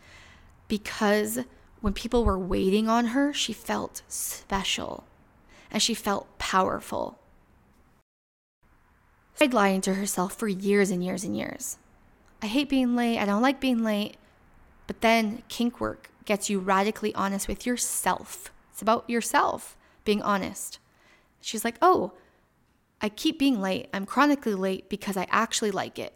because 0.66 1.38
when 1.82 1.92
people 1.92 2.24
were 2.24 2.36
waiting 2.36 2.88
on 2.88 3.06
her, 3.14 3.32
she 3.32 3.52
felt 3.52 4.02
special 4.08 5.04
and 5.70 5.80
she 5.80 5.94
felt 5.94 6.36
powerful. 6.36 7.20
She 9.34 9.46
tried 9.46 9.54
lying 9.54 9.80
to 9.82 9.94
herself 9.94 10.34
for 10.34 10.48
years 10.48 10.90
and 10.90 11.04
years 11.04 11.22
and 11.22 11.36
years. 11.36 11.78
I 12.42 12.48
hate 12.48 12.68
being 12.68 12.96
late. 12.96 13.20
I 13.20 13.24
don't 13.24 13.40
like 13.40 13.60
being 13.60 13.84
late. 13.84 14.16
But 14.88 15.02
then 15.02 15.44
kink 15.46 15.80
work 15.80 16.10
gets 16.24 16.50
you 16.50 16.58
radically 16.58 17.14
honest 17.14 17.46
with 17.46 17.64
yourself. 17.64 18.52
It's 18.72 18.82
about 18.82 19.08
yourself 19.08 19.76
being 20.04 20.22
honest. 20.22 20.80
She's 21.40 21.64
like, 21.64 21.76
oh, 21.80 22.14
I 23.00 23.08
keep 23.08 23.38
being 23.38 23.60
late. 23.60 23.88
I'm 23.92 24.06
chronically 24.06 24.54
late 24.54 24.88
because 24.88 25.16
I 25.16 25.28
actually 25.30 25.70
like 25.70 25.98
it, 26.00 26.14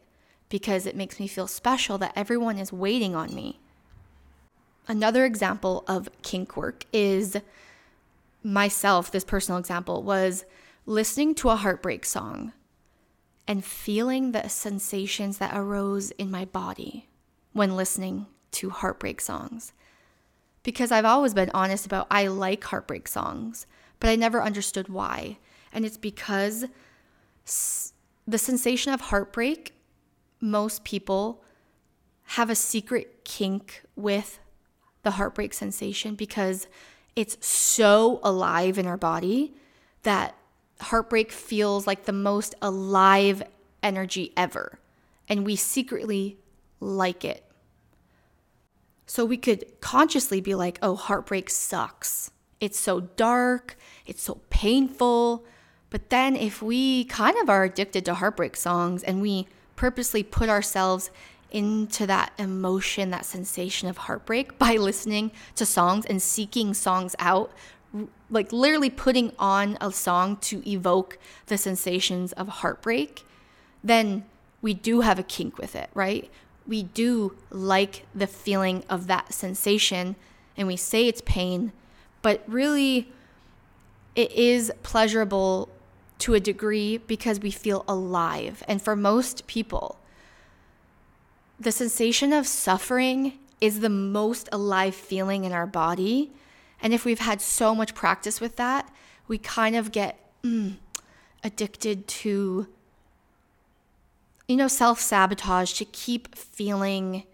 because 0.49 0.87
it 0.87 0.97
makes 0.97 1.21
me 1.21 1.29
feel 1.29 1.47
special 1.47 1.99
that 1.99 2.15
everyone 2.17 2.59
is 2.59 2.73
waiting 2.73 3.15
on 3.15 3.33
me. 3.35 3.61
Another 4.89 5.25
example 5.25 5.85
of 5.87 6.09
kink 6.23 6.57
work 6.57 6.87
is 6.93 7.37
myself, 8.43 9.13
this 9.13 9.23
personal 9.23 9.61
example 9.61 10.03
was 10.03 10.45
listening 10.87 11.35
to 11.37 11.51
a 11.51 11.57
heartbreak 11.57 12.05
song 12.05 12.53
and 13.47 13.65
feeling 13.65 14.33
the 14.33 14.49
sensations 14.49 15.39
that 15.39 15.57
arose 15.57 16.11
in 16.13 16.31
my 16.31 16.45
body 16.45 17.09
when 17.53 17.77
listening 17.77 18.27
to 18.53 18.71
heartbreak 18.71 19.21
songs. 19.21 19.73
Because 20.63 20.93
I've 20.93 21.05
always 21.05 21.35
been 21.35 21.51
honest 21.53 21.87
about 21.87 22.07
I 22.11 22.29
like 22.29 22.65
heartbreak 22.65 23.09
songs, 23.09 23.67
but 23.99 24.11
I 24.11 24.17
never 24.17 24.43
understood 24.43 24.89
why. 24.89 25.39
And 25.73 25.85
it's 25.85 25.97
because 25.97 26.67
the 28.27 28.39
sensation 28.39 28.93
of 28.93 29.01
heartbreak 29.01 29.75
most 30.41 30.85
people 30.85 31.43
have 32.25 32.51
a 32.51 32.55
secret 32.55 33.25
kink 33.25 33.83
with 33.97 34.39
the 35.03 35.13
heartbreak 35.13 35.55
sensation 35.55 36.15
because 36.15 36.67
it's 37.17 37.45
so 37.47 38.21
alive 38.23 38.79
in 38.79 38.87
our 38.87 38.97
body 38.97 39.55
that 40.03 40.35
heartbreak 40.81 41.31
feels 41.31 41.87
like 41.87 42.05
the 42.05 42.13
most 42.13 42.55
alive 42.63 43.43
energy 43.83 44.33
ever. 44.37 44.79
And 45.29 45.45
we 45.45 45.57
secretly 45.57 46.39
like 46.81 47.25
it. 47.25 47.45
So 49.07 49.25
we 49.25 49.37
could 49.37 49.65
consciously 49.81 50.41
be 50.41 50.55
like, 50.55 50.79
oh, 50.83 50.95
heartbreak 50.95 51.51
sucks. 51.51 52.31
It's 52.61 52.79
so 52.79 53.01
dark, 53.01 53.77
it's 54.07 54.23
so 54.23 54.41
painful. 54.51 55.45
But 55.91 56.11
then 56.11 56.37
if 56.37 56.63
we 56.63 57.05
kind 57.05 57.37
of 57.39 57.51
are 57.51 57.65
addicted 57.65 58.05
to 58.07 58.15
heartbreak 58.15 58.57
songs 58.57 59.03
and 59.03 59.21
we 59.21 59.47
purposely 59.77 60.23
put 60.23 60.49
ourselves 60.49 61.11
into 61.51 62.07
that 62.07 62.33
emotion, 62.39 63.11
that 63.11 63.27
sensation 63.27 63.89
of 63.89 63.99
heartbreak 63.99 64.59
by 64.59 64.77
listening 64.77 65.31
to 65.57 65.67
songs 65.67 66.07
and 66.07 66.23
seeking 66.23 66.73
songs 66.73 67.15
out, 67.19 67.53
like 68.31 68.53
literally 68.53 68.89
putting 68.89 69.33
on 69.39 69.77
a 69.81 69.93
song 69.93 70.37
to 70.39 70.67
evoke 70.69 71.19
the 71.47 71.59
sensations 71.59 72.33
of 72.33 72.49
heartbreak, 72.49 73.25
then 73.85 74.25
we 74.63 74.73
do 74.73 75.01
have 75.01 75.19
a 75.19 75.23
kink 75.23 75.59
with 75.59 75.77
it, 75.77 75.91
right? 75.93 76.31
We 76.67 76.85
do 76.85 77.37
like 77.51 78.07
the 78.15 78.27
feeling 78.27 78.85
of 78.89 79.07
that 79.09 79.33
sensation 79.35 80.17
and 80.57 80.69
we 80.69 80.77
say 80.77 81.09
it's 81.09 81.23
pain, 81.25 81.73
but 82.21 82.43
really 82.47 83.11
it 84.15 84.31
is 84.33 84.71
pleasurable 84.83 85.69
to 86.19 86.35
a 86.35 86.41
degree 86.41 86.99
because 86.99 87.41
we 87.41 87.51
feel 87.51 87.85
alive. 87.89 88.63
And 88.69 88.81
for 88.81 88.95
most 88.95 89.47
people, 89.47 89.99
the 91.59 91.73
sensation 91.73 92.33
of 92.33 92.47
suffering 92.47 93.39
is 93.61 93.81
the 93.81 93.89
most 93.89 94.49
alive 94.53 94.95
feeling 94.95 95.45
in 95.45 95.53
our 95.53 95.67
body. 95.67 96.31
And 96.81 96.93
if 96.93 97.05
we've 97.05 97.21
had 97.21 97.41
so 97.41 97.75
much 97.75 97.95
practice 97.95 98.41
with 98.41 98.57
that, 98.57 98.93
we 99.29 99.39
kind 99.39 99.77
of 99.77 99.93
get 99.93 100.19
mm, 100.43 100.77
addicted 101.45 102.07
to, 102.09 102.67
you 104.49 104.57
know, 104.57 104.69
self 104.69 105.01
sabotage 105.01 105.73
to 105.75 105.85
keep 105.85 106.35
feeling 106.35 107.25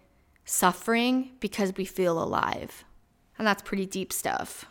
suffering 0.45 1.31
because 1.39 1.73
we 1.75 1.85
feel 1.85 2.21
alive. 2.21 2.83
And 3.37 3.47
that's 3.47 3.61
pretty 3.61 3.85
deep 3.85 4.11
stuff. 4.11 4.65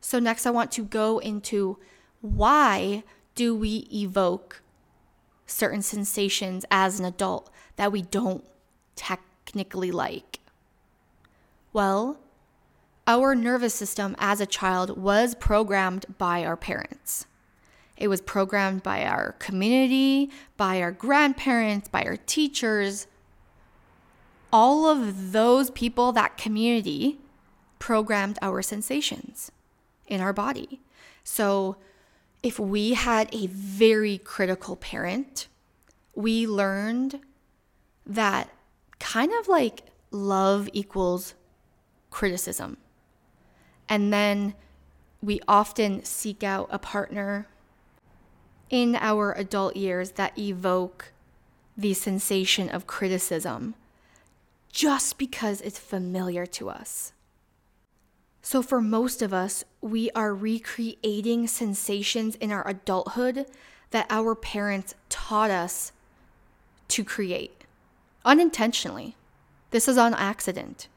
So, 0.00 0.18
next, 0.18 0.46
I 0.46 0.50
want 0.50 0.72
to 0.72 0.84
go 0.84 1.18
into 1.18 1.78
why 2.20 3.02
do 3.34 3.54
we 3.54 3.86
evoke 3.92 4.62
certain 5.46 5.82
sensations 5.82 6.64
as 6.70 6.98
an 6.98 7.06
adult 7.06 7.50
that 7.76 7.92
we 7.92 8.02
don't 8.02 8.44
technically 8.96 9.90
like? 9.90 10.40
Well, 11.72 12.18
our 13.06 13.34
nervous 13.34 13.74
system 13.74 14.16
as 14.18 14.40
a 14.40 14.46
child 14.46 14.98
was 14.98 15.34
programmed 15.34 16.06
by 16.18 16.44
our 16.44 16.56
parents. 16.56 17.26
It 17.98 18.06
was 18.06 18.20
programmed 18.20 18.84
by 18.84 19.04
our 19.04 19.32
community, 19.40 20.30
by 20.56 20.80
our 20.80 20.92
grandparents, 20.92 21.88
by 21.88 22.04
our 22.04 22.16
teachers. 22.16 23.08
All 24.52 24.86
of 24.86 25.32
those 25.32 25.70
people, 25.72 26.12
that 26.12 26.38
community, 26.38 27.18
programmed 27.80 28.38
our 28.40 28.62
sensations 28.62 29.50
in 30.06 30.20
our 30.20 30.32
body. 30.32 30.80
So, 31.24 31.76
if 32.40 32.60
we 32.60 32.94
had 32.94 33.28
a 33.34 33.48
very 33.48 34.16
critical 34.18 34.76
parent, 34.76 35.48
we 36.14 36.46
learned 36.46 37.20
that 38.06 38.48
kind 39.00 39.32
of 39.40 39.48
like 39.48 39.82
love 40.12 40.68
equals 40.72 41.34
criticism. 42.10 42.76
And 43.88 44.12
then 44.12 44.54
we 45.20 45.40
often 45.48 46.04
seek 46.04 46.44
out 46.44 46.68
a 46.70 46.78
partner 46.78 47.48
in 48.70 48.96
our 48.96 49.32
adult 49.32 49.76
years 49.76 50.12
that 50.12 50.38
evoke 50.38 51.12
the 51.76 51.94
sensation 51.94 52.68
of 52.68 52.86
criticism 52.86 53.74
just 54.72 55.18
because 55.18 55.60
it's 55.60 55.78
familiar 55.78 56.44
to 56.46 56.68
us. 56.68 57.12
So, 58.42 58.62
for 58.62 58.80
most 58.80 59.22
of 59.22 59.34
us, 59.34 59.64
we 59.80 60.10
are 60.12 60.34
recreating 60.34 61.46
sensations 61.46 62.34
in 62.36 62.50
our 62.50 62.66
adulthood 62.66 63.46
that 63.90 64.06
our 64.10 64.34
parents 64.34 64.94
taught 65.08 65.50
us 65.50 65.92
to 66.88 67.04
create 67.04 67.64
unintentionally. 68.24 69.16
This 69.70 69.88
is 69.88 69.98
on 69.98 70.14
accident. 70.14 70.88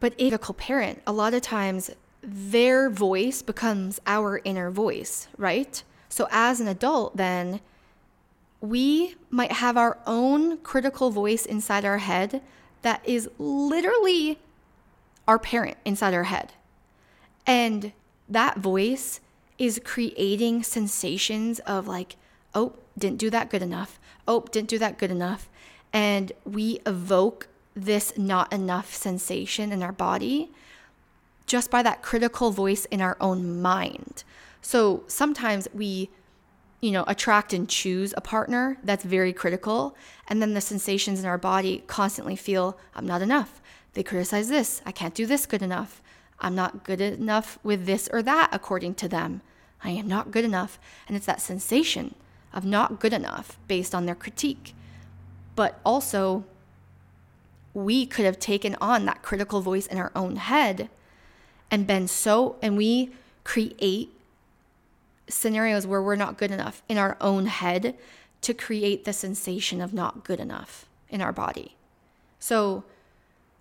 But 0.00 0.14
if 0.18 0.48
a 0.48 0.52
parent, 0.52 1.02
a 1.06 1.12
lot 1.12 1.34
of 1.34 1.42
times 1.42 1.90
their 2.22 2.88
voice 2.88 3.42
becomes 3.42 4.00
our 4.06 4.40
inner 4.44 4.70
voice, 4.70 5.28
right? 5.36 5.82
So, 6.12 6.28
as 6.30 6.60
an 6.60 6.68
adult, 6.68 7.16
then 7.16 7.60
we 8.60 9.14
might 9.30 9.50
have 9.52 9.78
our 9.78 9.96
own 10.06 10.58
critical 10.58 11.10
voice 11.10 11.46
inside 11.46 11.86
our 11.86 11.96
head 11.96 12.42
that 12.82 13.00
is 13.02 13.30
literally 13.38 14.38
our 15.26 15.38
parent 15.38 15.78
inside 15.86 16.12
our 16.12 16.24
head. 16.24 16.52
And 17.46 17.92
that 18.28 18.58
voice 18.58 19.20
is 19.56 19.80
creating 19.82 20.64
sensations 20.64 21.60
of 21.60 21.88
like, 21.88 22.16
oh, 22.54 22.74
didn't 22.98 23.16
do 23.16 23.30
that 23.30 23.48
good 23.48 23.62
enough. 23.62 23.98
Oh, 24.28 24.42
didn't 24.52 24.68
do 24.68 24.78
that 24.80 24.98
good 24.98 25.10
enough. 25.10 25.48
And 25.94 26.30
we 26.44 26.80
evoke 26.84 27.48
this 27.74 28.12
not 28.18 28.52
enough 28.52 28.92
sensation 28.92 29.72
in 29.72 29.82
our 29.82 29.92
body 29.92 30.50
just 31.46 31.70
by 31.70 31.82
that 31.82 32.02
critical 32.02 32.50
voice 32.50 32.84
in 32.84 33.00
our 33.00 33.16
own 33.18 33.62
mind. 33.62 34.24
So 34.62 35.02
sometimes 35.08 35.68
we, 35.74 36.08
you 36.80 36.92
know, 36.92 37.04
attract 37.06 37.52
and 37.52 37.68
choose 37.68 38.14
a 38.16 38.20
partner 38.20 38.78
that's 38.82 39.04
very 39.04 39.32
critical. 39.32 39.96
And 40.28 40.40
then 40.40 40.54
the 40.54 40.60
sensations 40.60 41.20
in 41.20 41.26
our 41.26 41.36
body 41.36 41.84
constantly 41.86 42.36
feel, 42.36 42.78
I'm 42.94 43.06
not 43.06 43.22
enough. 43.22 43.60
They 43.92 44.02
criticize 44.02 44.48
this. 44.48 44.80
I 44.86 44.92
can't 44.92 45.14
do 45.14 45.26
this 45.26 45.44
good 45.44 45.62
enough. 45.62 46.00
I'm 46.40 46.54
not 46.54 46.84
good 46.84 47.00
enough 47.00 47.58
with 47.62 47.86
this 47.86 48.08
or 48.12 48.22
that 48.22 48.48
according 48.52 48.94
to 48.94 49.08
them. 49.08 49.42
I 49.84 49.90
am 49.90 50.06
not 50.06 50.30
good 50.30 50.44
enough. 50.44 50.78
And 51.06 51.16
it's 51.16 51.26
that 51.26 51.42
sensation 51.42 52.14
of 52.52 52.64
not 52.64 53.00
good 53.00 53.12
enough 53.12 53.58
based 53.68 53.94
on 53.94 54.06
their 54.06 54.14
critique. 54.14 54.74
But 55.54 55.80
also, 55.84 56.44
we 57.74 58.06
could 58.06 58.24
have 58.24 58.38
taken 58.38 58.76
on 58.80 59.04
that 59.06 59.22
critical 59.22 59.60
voice 59.60 59.86
in 59.86 59.98
our 59.98 60.12
own 60.14 60.36
head 60.36 60.88
and 61.70 61.86
been 61.86 62.06
so, 62.06 62.56
and 62.62 62.76
we 62.76 63.10
create 63.44 64.14
scenarios 65.28 65.86
where 65.86 66.02
we're 66.02 66.16
not 66.16 66.38
good 66.38 66.50
enough 66.50 66.82
in 66.88 66.98
our 66.98 67.16
own 67.20 67.46
head 67.46 67.96
to 68.42 68.52
create 68.52 69.04
the 69.04 69.12
sensation 69.12 69.80
of 69.80 69.94
not 69.94 70.24
good 70.24 70.40
enough 70.40 70.86
in 71.08 71.20
our 71.20 71.32
body. 71.32 71.76
So, 72.38 72.84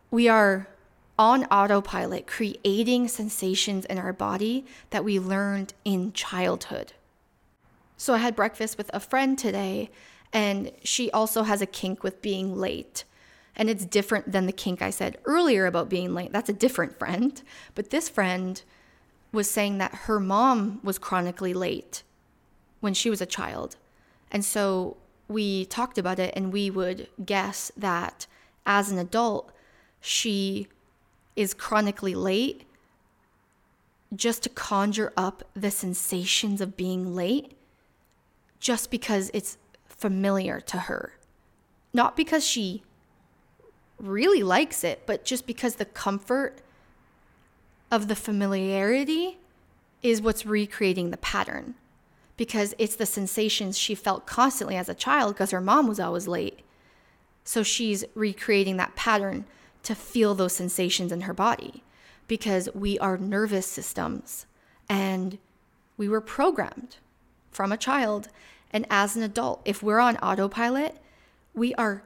we 0.10 0.28
are 0.28 0.68
on 1.18 1.46
autopilot 1.46 2.26
creating 2.26 3.08
sensations 3.08 3.86
in 3.86 3.98
our 3.98 4.12
body 4.12 4.66
that 4.90 5.04
we 5.04 5.20
learned 5.20 5.74
in 5.86 6.12
childhood. 6.14 6.94
So 7.96 8.16
I 8.16 8.18
had 8.18 8.36
breakfast 8.36 8.78
with 8.78 8.90
a 8.94 9.00
friend 9.00 9.38
today, 9.38 9.92
and 10.34 10.72
she 10.84 11.12
also 11.12 11.44
has 11.44 11.62
a 11.62 11.68
kink 11.68 12.04
with 12.04 12.22
being 12.22 12.58
late. 12.58 13.04
And 13.56 13.70
it's 13.70 13.86
different 13.86 14.32
than 14.32 14.48
the 14.48 14.52
kink 14.52 14.82
I 14.82 14.90
said 14.90 15.20
earlier 15.26 15.68
about 15.68 15.90
being 15.90 16.16
late. 16.16 16.32
That's 16.32 16.50
a 16.50 16.54
different 16.54 16.98
friend. 16.98 17.40
But 17.76 17.92
this 17.92 18.10
friend 18.10 18.60
was 19.32 19.50
saying 19.50 19.78
that 19.78 19.94
her 19.94 20.20
mom 20.20 20.80
was 20.84 21.00
chronically 21.00 21.54
late 21.54 22.04
when 22.80 22.94
she 22.94 23.10
was 23.10 23.22
a 23.22 23.26
child. 23.26 23.78
And 24.32 24.44
so 24.44 24.98
we 25.28 25.66
talked 25.66 25.98
about 25.98 26.20
it, 26.20 26.34
and 26.36 26.52
we 26.52 26.70
would 26.70 27.08
guess 27.26 27.72
that 27.78 28.28
as 28.66 28.92
an 28.92 28.98
adult, 28.98 29.52
she 30.02 30.68
is 31.36 31.54
chronically 31.54 32.16
late 32.16 32.66
just 34.14 34.44
to 34.44 34.50
conjure 34.50 35.14
up 35.16 35.44
the 35.54 35.72
sensations 35.72 36.60
of 36.60 36.76
being 36.76 37.16
late 37.16 37.54
just 38.60 38.92
because 38.92 39.32
it's 39.34 39.58
familiar 39.88 40.60
to 40.60 40.78
her. 40.78 41.14
Not 41.94 42.18
because 42.18 42.46
she 42.46 42.84
really 43.98 44.44
likes 44.44 44.84
it, 44.84 45.04
but 45.06 45.24
just 45.24 45.48
because 45.48 45.76
the 45.76 45.86
comfort 45.86 46.62
of 47.92 48.08
the 48.08 48.16
familiarity 48.16 49.38
is 50.02 50.22
what's 50.22 50.46
recreating 50.46 51.12
the 51.12 51.18
pattern. 51.18 51.76
Because 52.38 52.74
it's 52.80 52.96
the 52.96 53.06
sensations 53.06 53.78
she 53.78 53.94
felt 53.94 54.26
constantly 54.26 54.76
as 54.76 54.90
a 54.90 54.96
child 54.96 55.36
because 55.36 55.52
her 55.52 55.62
mom 55.62 55.88
was 55.88 56.00
always 56.00 56.28
late. 56.28 56.62
So 57.44 57.62
she's 57.62 58.04
recreating 58.16 58.78
that 58.78 58.96
pattern 58.96 59.46
to 59.84 59.94
feel 59.94 60.34
those 60.34 60.54
sensations 60.54 61.12
in 61.12 61.22
her 61.22 61.34
body 61.34 61.84
because 62.28 62.70
we 62.74 62.98
are 63.00 63.18
nervous 63.18 63.68
systems 63.68 64.46
and 64.90 65.38
we 65.98 66.08
were 66.08 66.22
programmed 66.22 66.98
from 67.52 67.72
a 67.72 67.78
child 67.78 68.30
and 68.72 68.88
as 68.90 69.16
an 69.16 69.22
adult. 69.22 69.62
If 69.66 69.84
we're 69.84 70.00
on 70.00 70.18
autopilot 70.18 70.98
we 71.54 71.74
are 71.76 72.04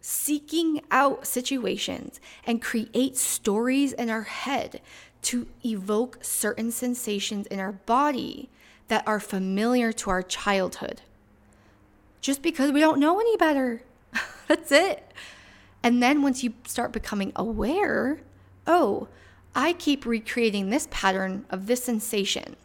seeking 0.00 0.80
out 0.90 1.26
situations 1.26 2.20
and 2.46 2.62
create 2.62 3.16
stories 3.16 3.92
in 3.92 4.08
our 4.08 4.22
head 4.22 4.80
to 5.22 5.46
evoke 5.64 6.18
certain 6.22 6.70
sensations 6.70 7.46
in 7.48 7.58
our 7.58 7.72
body 7.72 8.48
that 8.88 9.06
are 9.06 9.20
familiar 9.20 9.92
to 9.92 10.10
our 10.10 10.22
childhood. 10.22 11.02
Just 12.20 12.42
because 12.42 12.72
we 12.72 12.80
don't 12.80 13.00
know 13.00 13.20
any 13.20 13.36
better. 13.36 13.82
That's 14.48 14.72
it. 14.72 15.12
And 15.82 16.02
then 16.02 16.22
once 16.22 16.42
you 16.42 16.54
start 16.66 16.92
becoming 16.92 17.32
aware, 17.36 18.20
oh, 18.66 19.08
I 19.54 19.72
keep 19.72 20.04
recreating 20.04 20.70
this 20.70 20.88
pattern 20.90 21.44
of 21.50 21.66
this 21.66 21.84
sensation, 21.84 22.56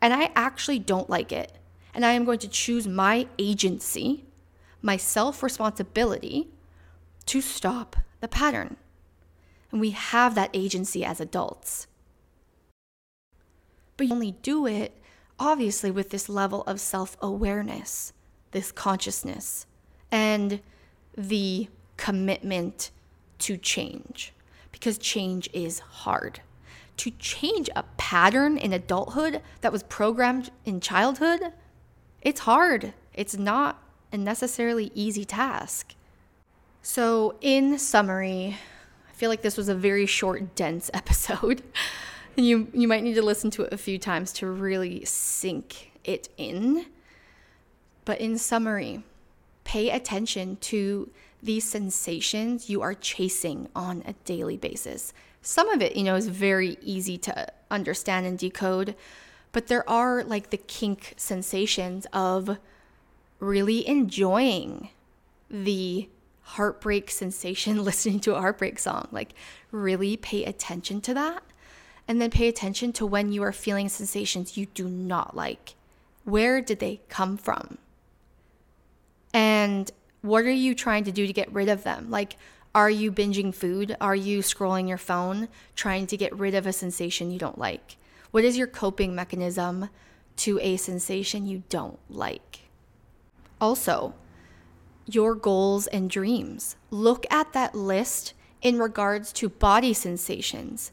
and 0.00 0.12
I 0.14 0.30
actually 0.34 0.78
don't 0.78 1.10
like 1.10 1.32
it. 1.32 1.52
And 1.94 2.04
I 2.04 2.12
am 2.12 2.24
going 2.24 2.38
to 2.40 2.48
choose 2.48 2.86
my 2.86 3.26
agency, 3.38 4.24
my 4.82 4.96
self 4.96 5.42
responsibility 5.42 6.48
to 7.26 7.40
stop 7.40 7.96
the 8.20 8.28
pattern. 8.28 8.76
And 9.70 9.80
we 9.80 9.90
have 9.90 10.34
that 10.34 10.50
agency 10.54 11.04
as 11.04 11.20
adults. 11.20 11.86
But 13.96 14.06
you 14.06 14.12
only 14.12 14.32
do 14.42 14.66
it, 14.66 14.96
obviously, 15.38 15.90
with 15.90 16.10
this 16.10 16.28
level 16.28 16.62
of 16.62 16.80
self 16.80 17.16
awareness, 17.20 18.12
this 18.52 18.72
consciousness, 18.72 19.66
and 20.10 20.60
the 21.16 21.68
commitment 21.96 22.90
to 23.40 23.56
change. 23.56 24.32
Because 24.72 24.96
change 24.98 25.50
is 25.52 25.80
hard. 25.80 26.40
To 26.98 27.10
change 27.10 27.68
a 27.76 27.84
pattern 27.96 28.56
in 28.56 28.72
adulthood 28.72 29.42
that 29.60 29.72
was 29.72 29.82
programmed 29.84 30.50
in 30.64 30.80
childhood, 30.80 31.52
it's 32.22 32.40
hard. 32.40 32.94
It's 33.14 33.36
not 33.36 33.82
a 34.12 34.16
necessarily 34.16 34.90
easy 34.94 35.24
task. 35.24 35.94
So, 36.82 37.36
in 37.40 37.78
summary, 37.78 38.56
feel 39.18 39.30
like 39.30 39.42
this 39.42 39.56
was 39.56 39.68
a 39.68 39.74
very 39.74 40.06
short, 40.06 40.54
dense 40.54 40.90
episode. 40.94 41.62
you, 42.36 42.68
you 42.72 42.86
might 42.86 43.02
need 43.02 43.14
to 43.14 43.22
listen 43.22 43.50
to 43.50 43.64
it 43.64 43.72
a 43.72 43.78
few 43.78 43.98
times 43.98 44.32
to 44.34 44.46
really 44.46 45.04
sink 45.04 45.90
it 46.04 46.28
in. 46.36 46.86
But 48.04 48.20
in 48.20 48.38
summary, 48.38 49.02
pay 49.64 49.90
attention 49.90 50.56
to 50.56 51.10
these 51.42 51.64
sensations 51.64 52.70
you 52.70 52.80
are 52.80 52.94
chasing 52.94 53.68
on 53.74 54.02
a 54.06 54.12
daily 54.24 54.56
basis. 54.56 55.12
Some 55.42 55.68
of 55.68 55.82
it, 55.82 55.96
you 55.96 56.04
know, 56.04 56.14
is 56.14 56.28
very 56.28 56.78
easy 56.80 57.18
to 57.18 57.48
understand 57.70 58.24
and 58.26 58.38
decode, 58.38 58.94
but 59.52 59.66
there 59.66 59.88
are 59.88 60.22
like 60.24 60.50
the 60.50 60.56
kink 60.56 61.14
sensations 61.16 62.06
of 62.12 62.58
really 63.40 63.86
enjoying 63.86 64.90
the 65.50 66.08
heartbreak 66.48 67.10
sensation 67.10 67.84
listening 67.90 68.20
to 68.20 68.34
a 68.34 68.40
heartbreak 68.40 68.78
song. 68.78 69.08
Like, 69.12 69.34
really 69.70 70.16
pay 70.16 70.44
attention 70.44 71.00
to 71.02 71.14
that. 71.14 71.42
And 72.06 72.22
then 72.22 72.30
pay 72.30 72.48
attention 72.48 72.92
to 72.94 73.06
when 73.06 73.32
you 73.32 73.42
are 73.42 73.52
feeling 73.52 73.90
sensations 73.90 74.56
you 74.56 74.66
do 74.66 74.88
not 74.88 75.36
like. 75.36 75.74
Where 76.24 76.62
did 76.62 76.78
they 76.78 77.00
come 77.10 77.36
from? 77.36 77.76
And 79.34 79.90
what 80.22 80.44
are 80.44 80.50
you 80.50 80.74
trying 80.74 81.04
to 81.04 81.12
do 81.12 81.26
to 81.26 81.32
get 81.32 81.52
rid 81.52 81.68
of 81.68 81.84
them? 81.84 82.10
Like, 82.10 82.36
are 82.74 82.88
you 82.88 83.12
binging 83.12 83.54
food? 83.54 83.96
Are 84.00 84.16
you 84.16 84.40
scrolling 84.40 84.88
your 84.88 84.98
phone 84.98 85.48
trying 85.74 86.06
to 86.06 86.16
get 86.16 86.36
rid 86.38 86.54
of 86.54 86.66
a 86.66 86.72
sensation 86.72 87.30
you 87.30 87.38
don't 87.38 87.58
like? 87.58 87.96
What 88.30 88.44
is 88.44 88.56
your 88.56 88.66
coping 88.66 89.14
mechanism 89.14 89.90
to 90.36 90.58
a 90.60 90.76
sensation 90.76 91.46
you 91.46 91.62
don't 91.68 91.98
like? 92.08 92.60
Also, 93.60 94.14
your 95.14 95.34
goals 95.34 95.86
and 95.86 96.10
dreams. 96.10 96.76
Look 96.90 97.26
at 97.30 97.52
that 97.52 97.74
list 97.74 98.34
in 98.60 98.78
regards 98.78 99.32
to 99.32 99.48
body 99.48 99.92
sensations 99.92 100.92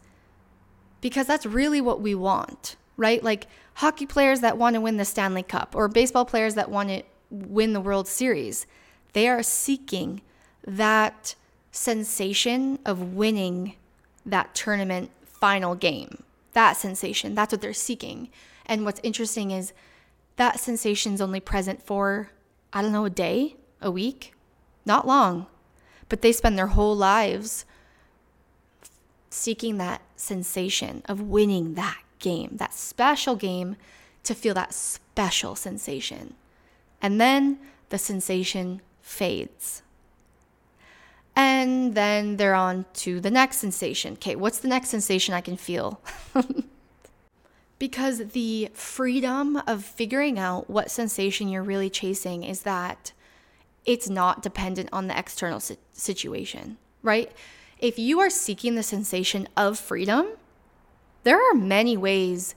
because 1.01 1.27
that's 1.27 1.45
really 1.45 1.81
what 1.81 2.01
we 2.01 2.15
want, 2.15 2.75
right? 2.97 3.23
Like 3.23 3.47
hockey 3.75 4.05
players 4.05 4.41
that 4.41 4.57
want 4.57 4.75
to 4.75 4.81
win 4.81 4.97
the 4.97 5.05
Stanley 5.05 5.43
Cup 5.43 5.75
or 5.75 5.87
baseball 5.87 6.25
players 6.25 6.55
that 6.55 6.69
want 6.69 6.89
to 6.89 7.03
win 7.29 7.73
the 7.73 7.81
World 7.81 8.07
Series, 8.07 8.65
they 9.13 9.27
are 9.27 9.43
seeking 9.43 10.21
that 10.65 11.35
sensation 11.71 12.79
of 12.85 13.13
winning 13.13 13.75
that 14.25 14.55
tournament 14.55 15.11
final 15.25 15.75
game. 15.75 16.23
That 16.53 16.77
sensation, 16.77 17.35
that's 17.35 17.51
what 17.51 17.61
they're 17.61 17.73
seeking. 17.73 18.29
And 18.65 18.85
what's 18.85 19.01
interesting 19.03 19.51
is 19.51 19.73
that 20.37 20.59
sensation 20.59 21.13
is 21.13 21.21
only 21.21 21.39
present 21.39 21.83
for, 21.83 22.31
I 22.73 22.81
don't 22.81 22.91
know, 22.91 23.05
a 23.05 23.09
day, 23.09 23.57
a 23.85 23.91
week, 23.91 24.33
not 24.85 25.07
long. 25.07 25.47
But 26.09 26.21
they 26.21 26.31
spend 26.31 26.57
their 26.57 26.67
whole 26.67 26.95
lives 26.95 27.65
seeking 29.29 29.77
that 29.77 30.01
sensation 30.15 31.03
of 31.05 31.21
winning 31.21 31.75
that 31.75 32.01
game, 32.19 32.57
that 32.57 32.73
special 32.73 33.35
game, 33.35 33.75
to 34.23 34.33
feel 34.33 34.53
that 34.55 34.73
special 34.73 35.55
sensation. 35.55 36.33
And 37.01 37.21
then 37.21 37.59
the 37.89 37.97
sensation 37.97 38.81
fades. 39.01 39.83
And 41.35 41.95
then 41.95 42.37
they're 42.37 42.55
on 42.55 42.85
to 42.95 43.19
the 43.19 43.29
next 43.29 43.57
sensation. 43.57 44.13
Okay, 44.13 44.35
what's 44.35 44.59
the 44.59 44.69
next 44.69 44.89
sensation 44.89 45.33
I 45.33 45.41
can 45.41 45.57
feel? 45.57 46.01
because 47.79 48.29
the 48.29 48.69
freedom 48.73 49.61
of 49.67 49.83
figuring 49.83 50.39
out 50.39 50.69
what 50.69 50.89
sensation 50.89 51.49
you're 51.49 51.61
really 51.61 51.89
chasing 51.89 52.43
is 52.43 52.61
that 52.61 53.11
it's 53.85 54.09
not 54.09 54.41
dependent 54.41 54.89
on 54.91 55.07
the 55.07 55.17
external 55.17 55.61
situation, 55.93 56.77
right? 57.03 57.31
If 57.79 57.99
you 57.99 58.19
are 58.19 58.29
seeking 58.29 58.75
the 58.75 58.83
sensation 58.83 59.47
of 59.55 59.77
freedom, 59.77 60.27
there 61.23 61.39
are 61.39 61.53
many 61.53 61.97
ways 61.97 62.55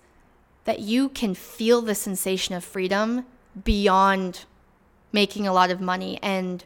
that 0.64 0.80
you 0.80 1.08
can 1.08 1.34
feel 1.34 1.80
the 1.80 1.94
sensation 1.94 2.54
of 2.54 2.64
freedom 2.64 3.24
beyond 3.64 4.44
making 5.12 5.46
a 5.46 5.52
lot 5.52 5.70
of 5.70 5.80
money 5.80 6.18
and 6.22 6.64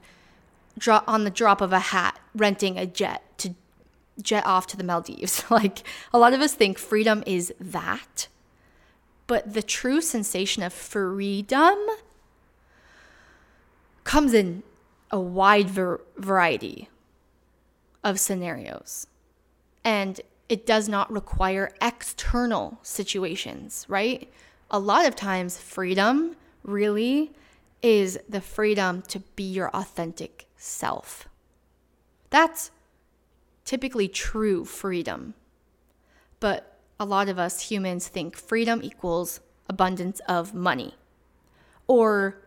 on 1.06 1.24
the 1.24 1.30
drop 1.30 1.60
of 1.60 1.72
a 1.72 1.78
hat 1.78 2.18
renting 2.34 2.78
a 2.78 2.86
jet 2.86 3.22
to 3.38 3.54
jet 4.20 4.44
off 4.44 4.66
to 4.66 4.76
the 4.76 4.84
Maldives. 4.84 5.44
like 5.50 5.82
a 6.12 6.18
lot 6.18 6.32
of 6.32 6.40
us 6.40 6.54
think 6.54 6.78
freedom 6.78 7.22
is 7.26 7.52
that. 7.60 8.28
But 9.26 9.54
the 9.54 9.62
true 9.62 10.00
sensation 10.00 10.62
of 10.62 10.72
freedom 10.72 11.78
comes 14.04 14.34
in 14.34 14.62
a 15.10 15.20
wide 15.20 15.68
ver- 15.70 16.00
variety 16.16 16.88
of 18.02 18.18
scenarios. 18.18 19.06
And 19.84 20.20
it 20.48 20.66
does 20.66 20.88
not 20.88 21.10
require 21.10 21.72
external 21.80 22.78
situations, 22.82 23.86
right? 23.88 24.30
A 24.70 24.78
lot 24.78 25.06
of 25.06 25.16
times, 25.16 25.58
freedom 25.58 26.36
really 26.62 27.32
is 27.82 28.18
the 28.28 28.40
freedom 28.40 29.02
to 29.02 29.20
be 29.20 29.44
your 29.44 29.70
authentic 29.70 30.46
self. 30.56 31.28
That's 32.30 32.70
typically 33.64 34.08
true 34.08 34.64
freedom. 34.64 35.34
But 36.40 36.78
a 36.98 37.04
lot 37.04 37.28
of 37.28 37.38
us 37.38 37.70
humans 37.70 38.08
think 38.08 38.36
freedom 38.36 38.80
equals 38.82 39.40
abundance 39.68 40.20
of 40.28 40.54
money 40.54 40.94
or 41.86 42.38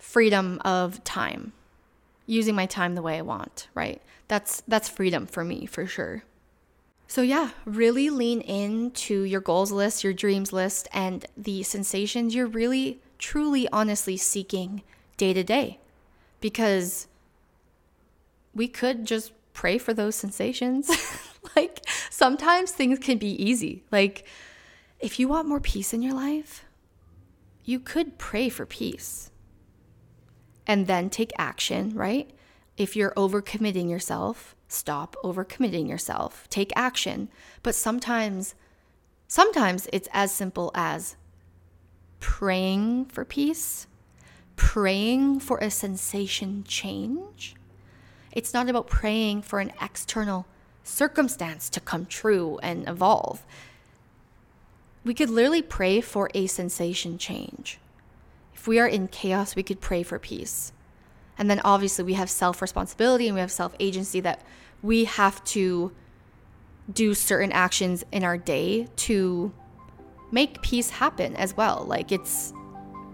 freedom 0.00 0.60
of 0.64 1.02
time. 1.04 1.52
Using 2.26 2.54
my 2.54 2.66
time 2.66 2.94
the 2.94 3.02
way 3.02 3.18
i 3.18 3.22
want 3.22 3.68
right? 3.74 4.00
That's 4.28 4.62
that's 4.66 4.88
freedom 4.88 5.26
for 5.26 5.44
me 5.44 5.66
for 5.66 5.86
sure. 5.86 6.24
So 7.06 7.22
yeah 7.22 7.50
really 7.64 8.10
lean 8.10 8.40
into 8.40 9.22
your 9.22 9.40
goals 9.40 9.72
list 9.72 10.04
your 10.04 10.12
dreams 10.12 10.52
list 10.52 10.88
and 10.92 11.26
the 11.36 11.62
sensations 11.62 12.34
you're 12.34 12.46
really 12.46 13.00
truly 13.18 13.68
honestly 13.72 14.16
seeking 14.16 14.82
day 15.16 15.32
to 15.32 15.44
day. 15.44 15.78
Because 16.40 17.06
we 18.54 18.68
could 18.68 19.04
just 19.04 19.32
pray 19.52 19.78
for 19.78 19.94
those 19.94 20.16
sensations. 20.16 20.90
Like 21.56 21.80
sometimes 22.10 22.70
things 22.70 22.98
can 22.98 23.16
be 23.16 23.30
easy. 23.42 23.82
Like 23.90 24.26
if 25.00 25.18
you 25.18 25.26
want 25.26 25.48
more 25.48 25.58
peace 25.58 25.94
in 25.94 26.02
your 26.02 26.12
life 26.12 26.66
you 27.64 27.78
could 27.78 28.18
pray 28.18 28.48
for 28.48 28.66
peace 28.66 29.29
and 30.70 30.86
then 30.86 31.10
take 31.10 31.32
action, 31.36 31.90
right? 31.96 32.30
If 32.76 32.94
you're 32.94 33.10
overcommitting 33.16 33.90
yourself, 33.90 34.54
stop 34.68 35.16
overcommitting 35.24 35.88
yourself. 35.88 36.46
Take 36.48 36.72
action. 36.76 37.28
But 37.64 37.74
sometimes 37.74 38.54
sometimes 39.26 39.88
it's 39.92 40.08
as 40.12 40.30
simple 40.30 40.70
as 40.72 41.16
praying 42.20 43.06
for 43.06 43.24
peace, 43.24 43.88
praying 44.54 45.40
for 45.40 45.58
a 45.58 45.72
sensation 45.72 46.62
change. 46.62 47.56
It's 48.30 48.54
not 48.54 48.68
about 48.68 48.86
praying 48.86 49.42
for 49.42 49.58
an 49.58 49.72
external 49.82 50.46
circumstance 50.84 51.68
to 51.70 51.80
come 51.80 52.06
true 52.06 52.60
and 52.62 52.88
evolve. 52.88 53.44
We 55.02 55.14
could 55.14 55.30
literally 55.30 55.62
pray 55.62 56.00
for 56.00 56.30
a 56.32 56.46
sensation 56.46 57.18
change. 57.18 57.80
If 58.60 58.68
we 58.68 58.78
are 58.78 58.86
in 58.86 59.08
chaos, 59.08 59.56
we 59.56 59.62
could 59.62 59.80
pray 59.80 60.02
for 60.02 60.18
peace. 60.18 60.74
And 61.38 61.48
then 61.48 61.62
obviously 61.64 62.04
we 62.04 62.12
have 62.12 62.28
self 62.28 62.60
responsibility 62.60 63.26
and 63.26 63.34
we 63.34 63.40
have 63.40 63.50
self 63.50 63.74
agency 63.80 64.20
that 64.20 64.42
we 64.82 65.06
have 65.06 65.42
to 65.56 65.92
do 66.92 67.14
certain 67.14 67.52
actions 67.52 68.04
in 68.12 68.22
our 68.22 68.36
day 68.36 68.88
to 68.96 69.50
make 70.30 70.60
peace 70.60 70.90
happen 70.90 71.34
as 71.36 71.56
well. 71.56 71.86
Like 71.88 72.12
it's, 72.12 72.52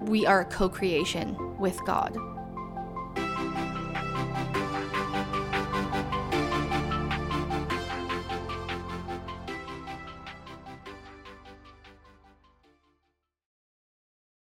we 0.00 0.26
are 0.26 0.44
co 0.46 0.68
creation 0.68 1.36
with 1.60 1.78
God. 1.84 2.18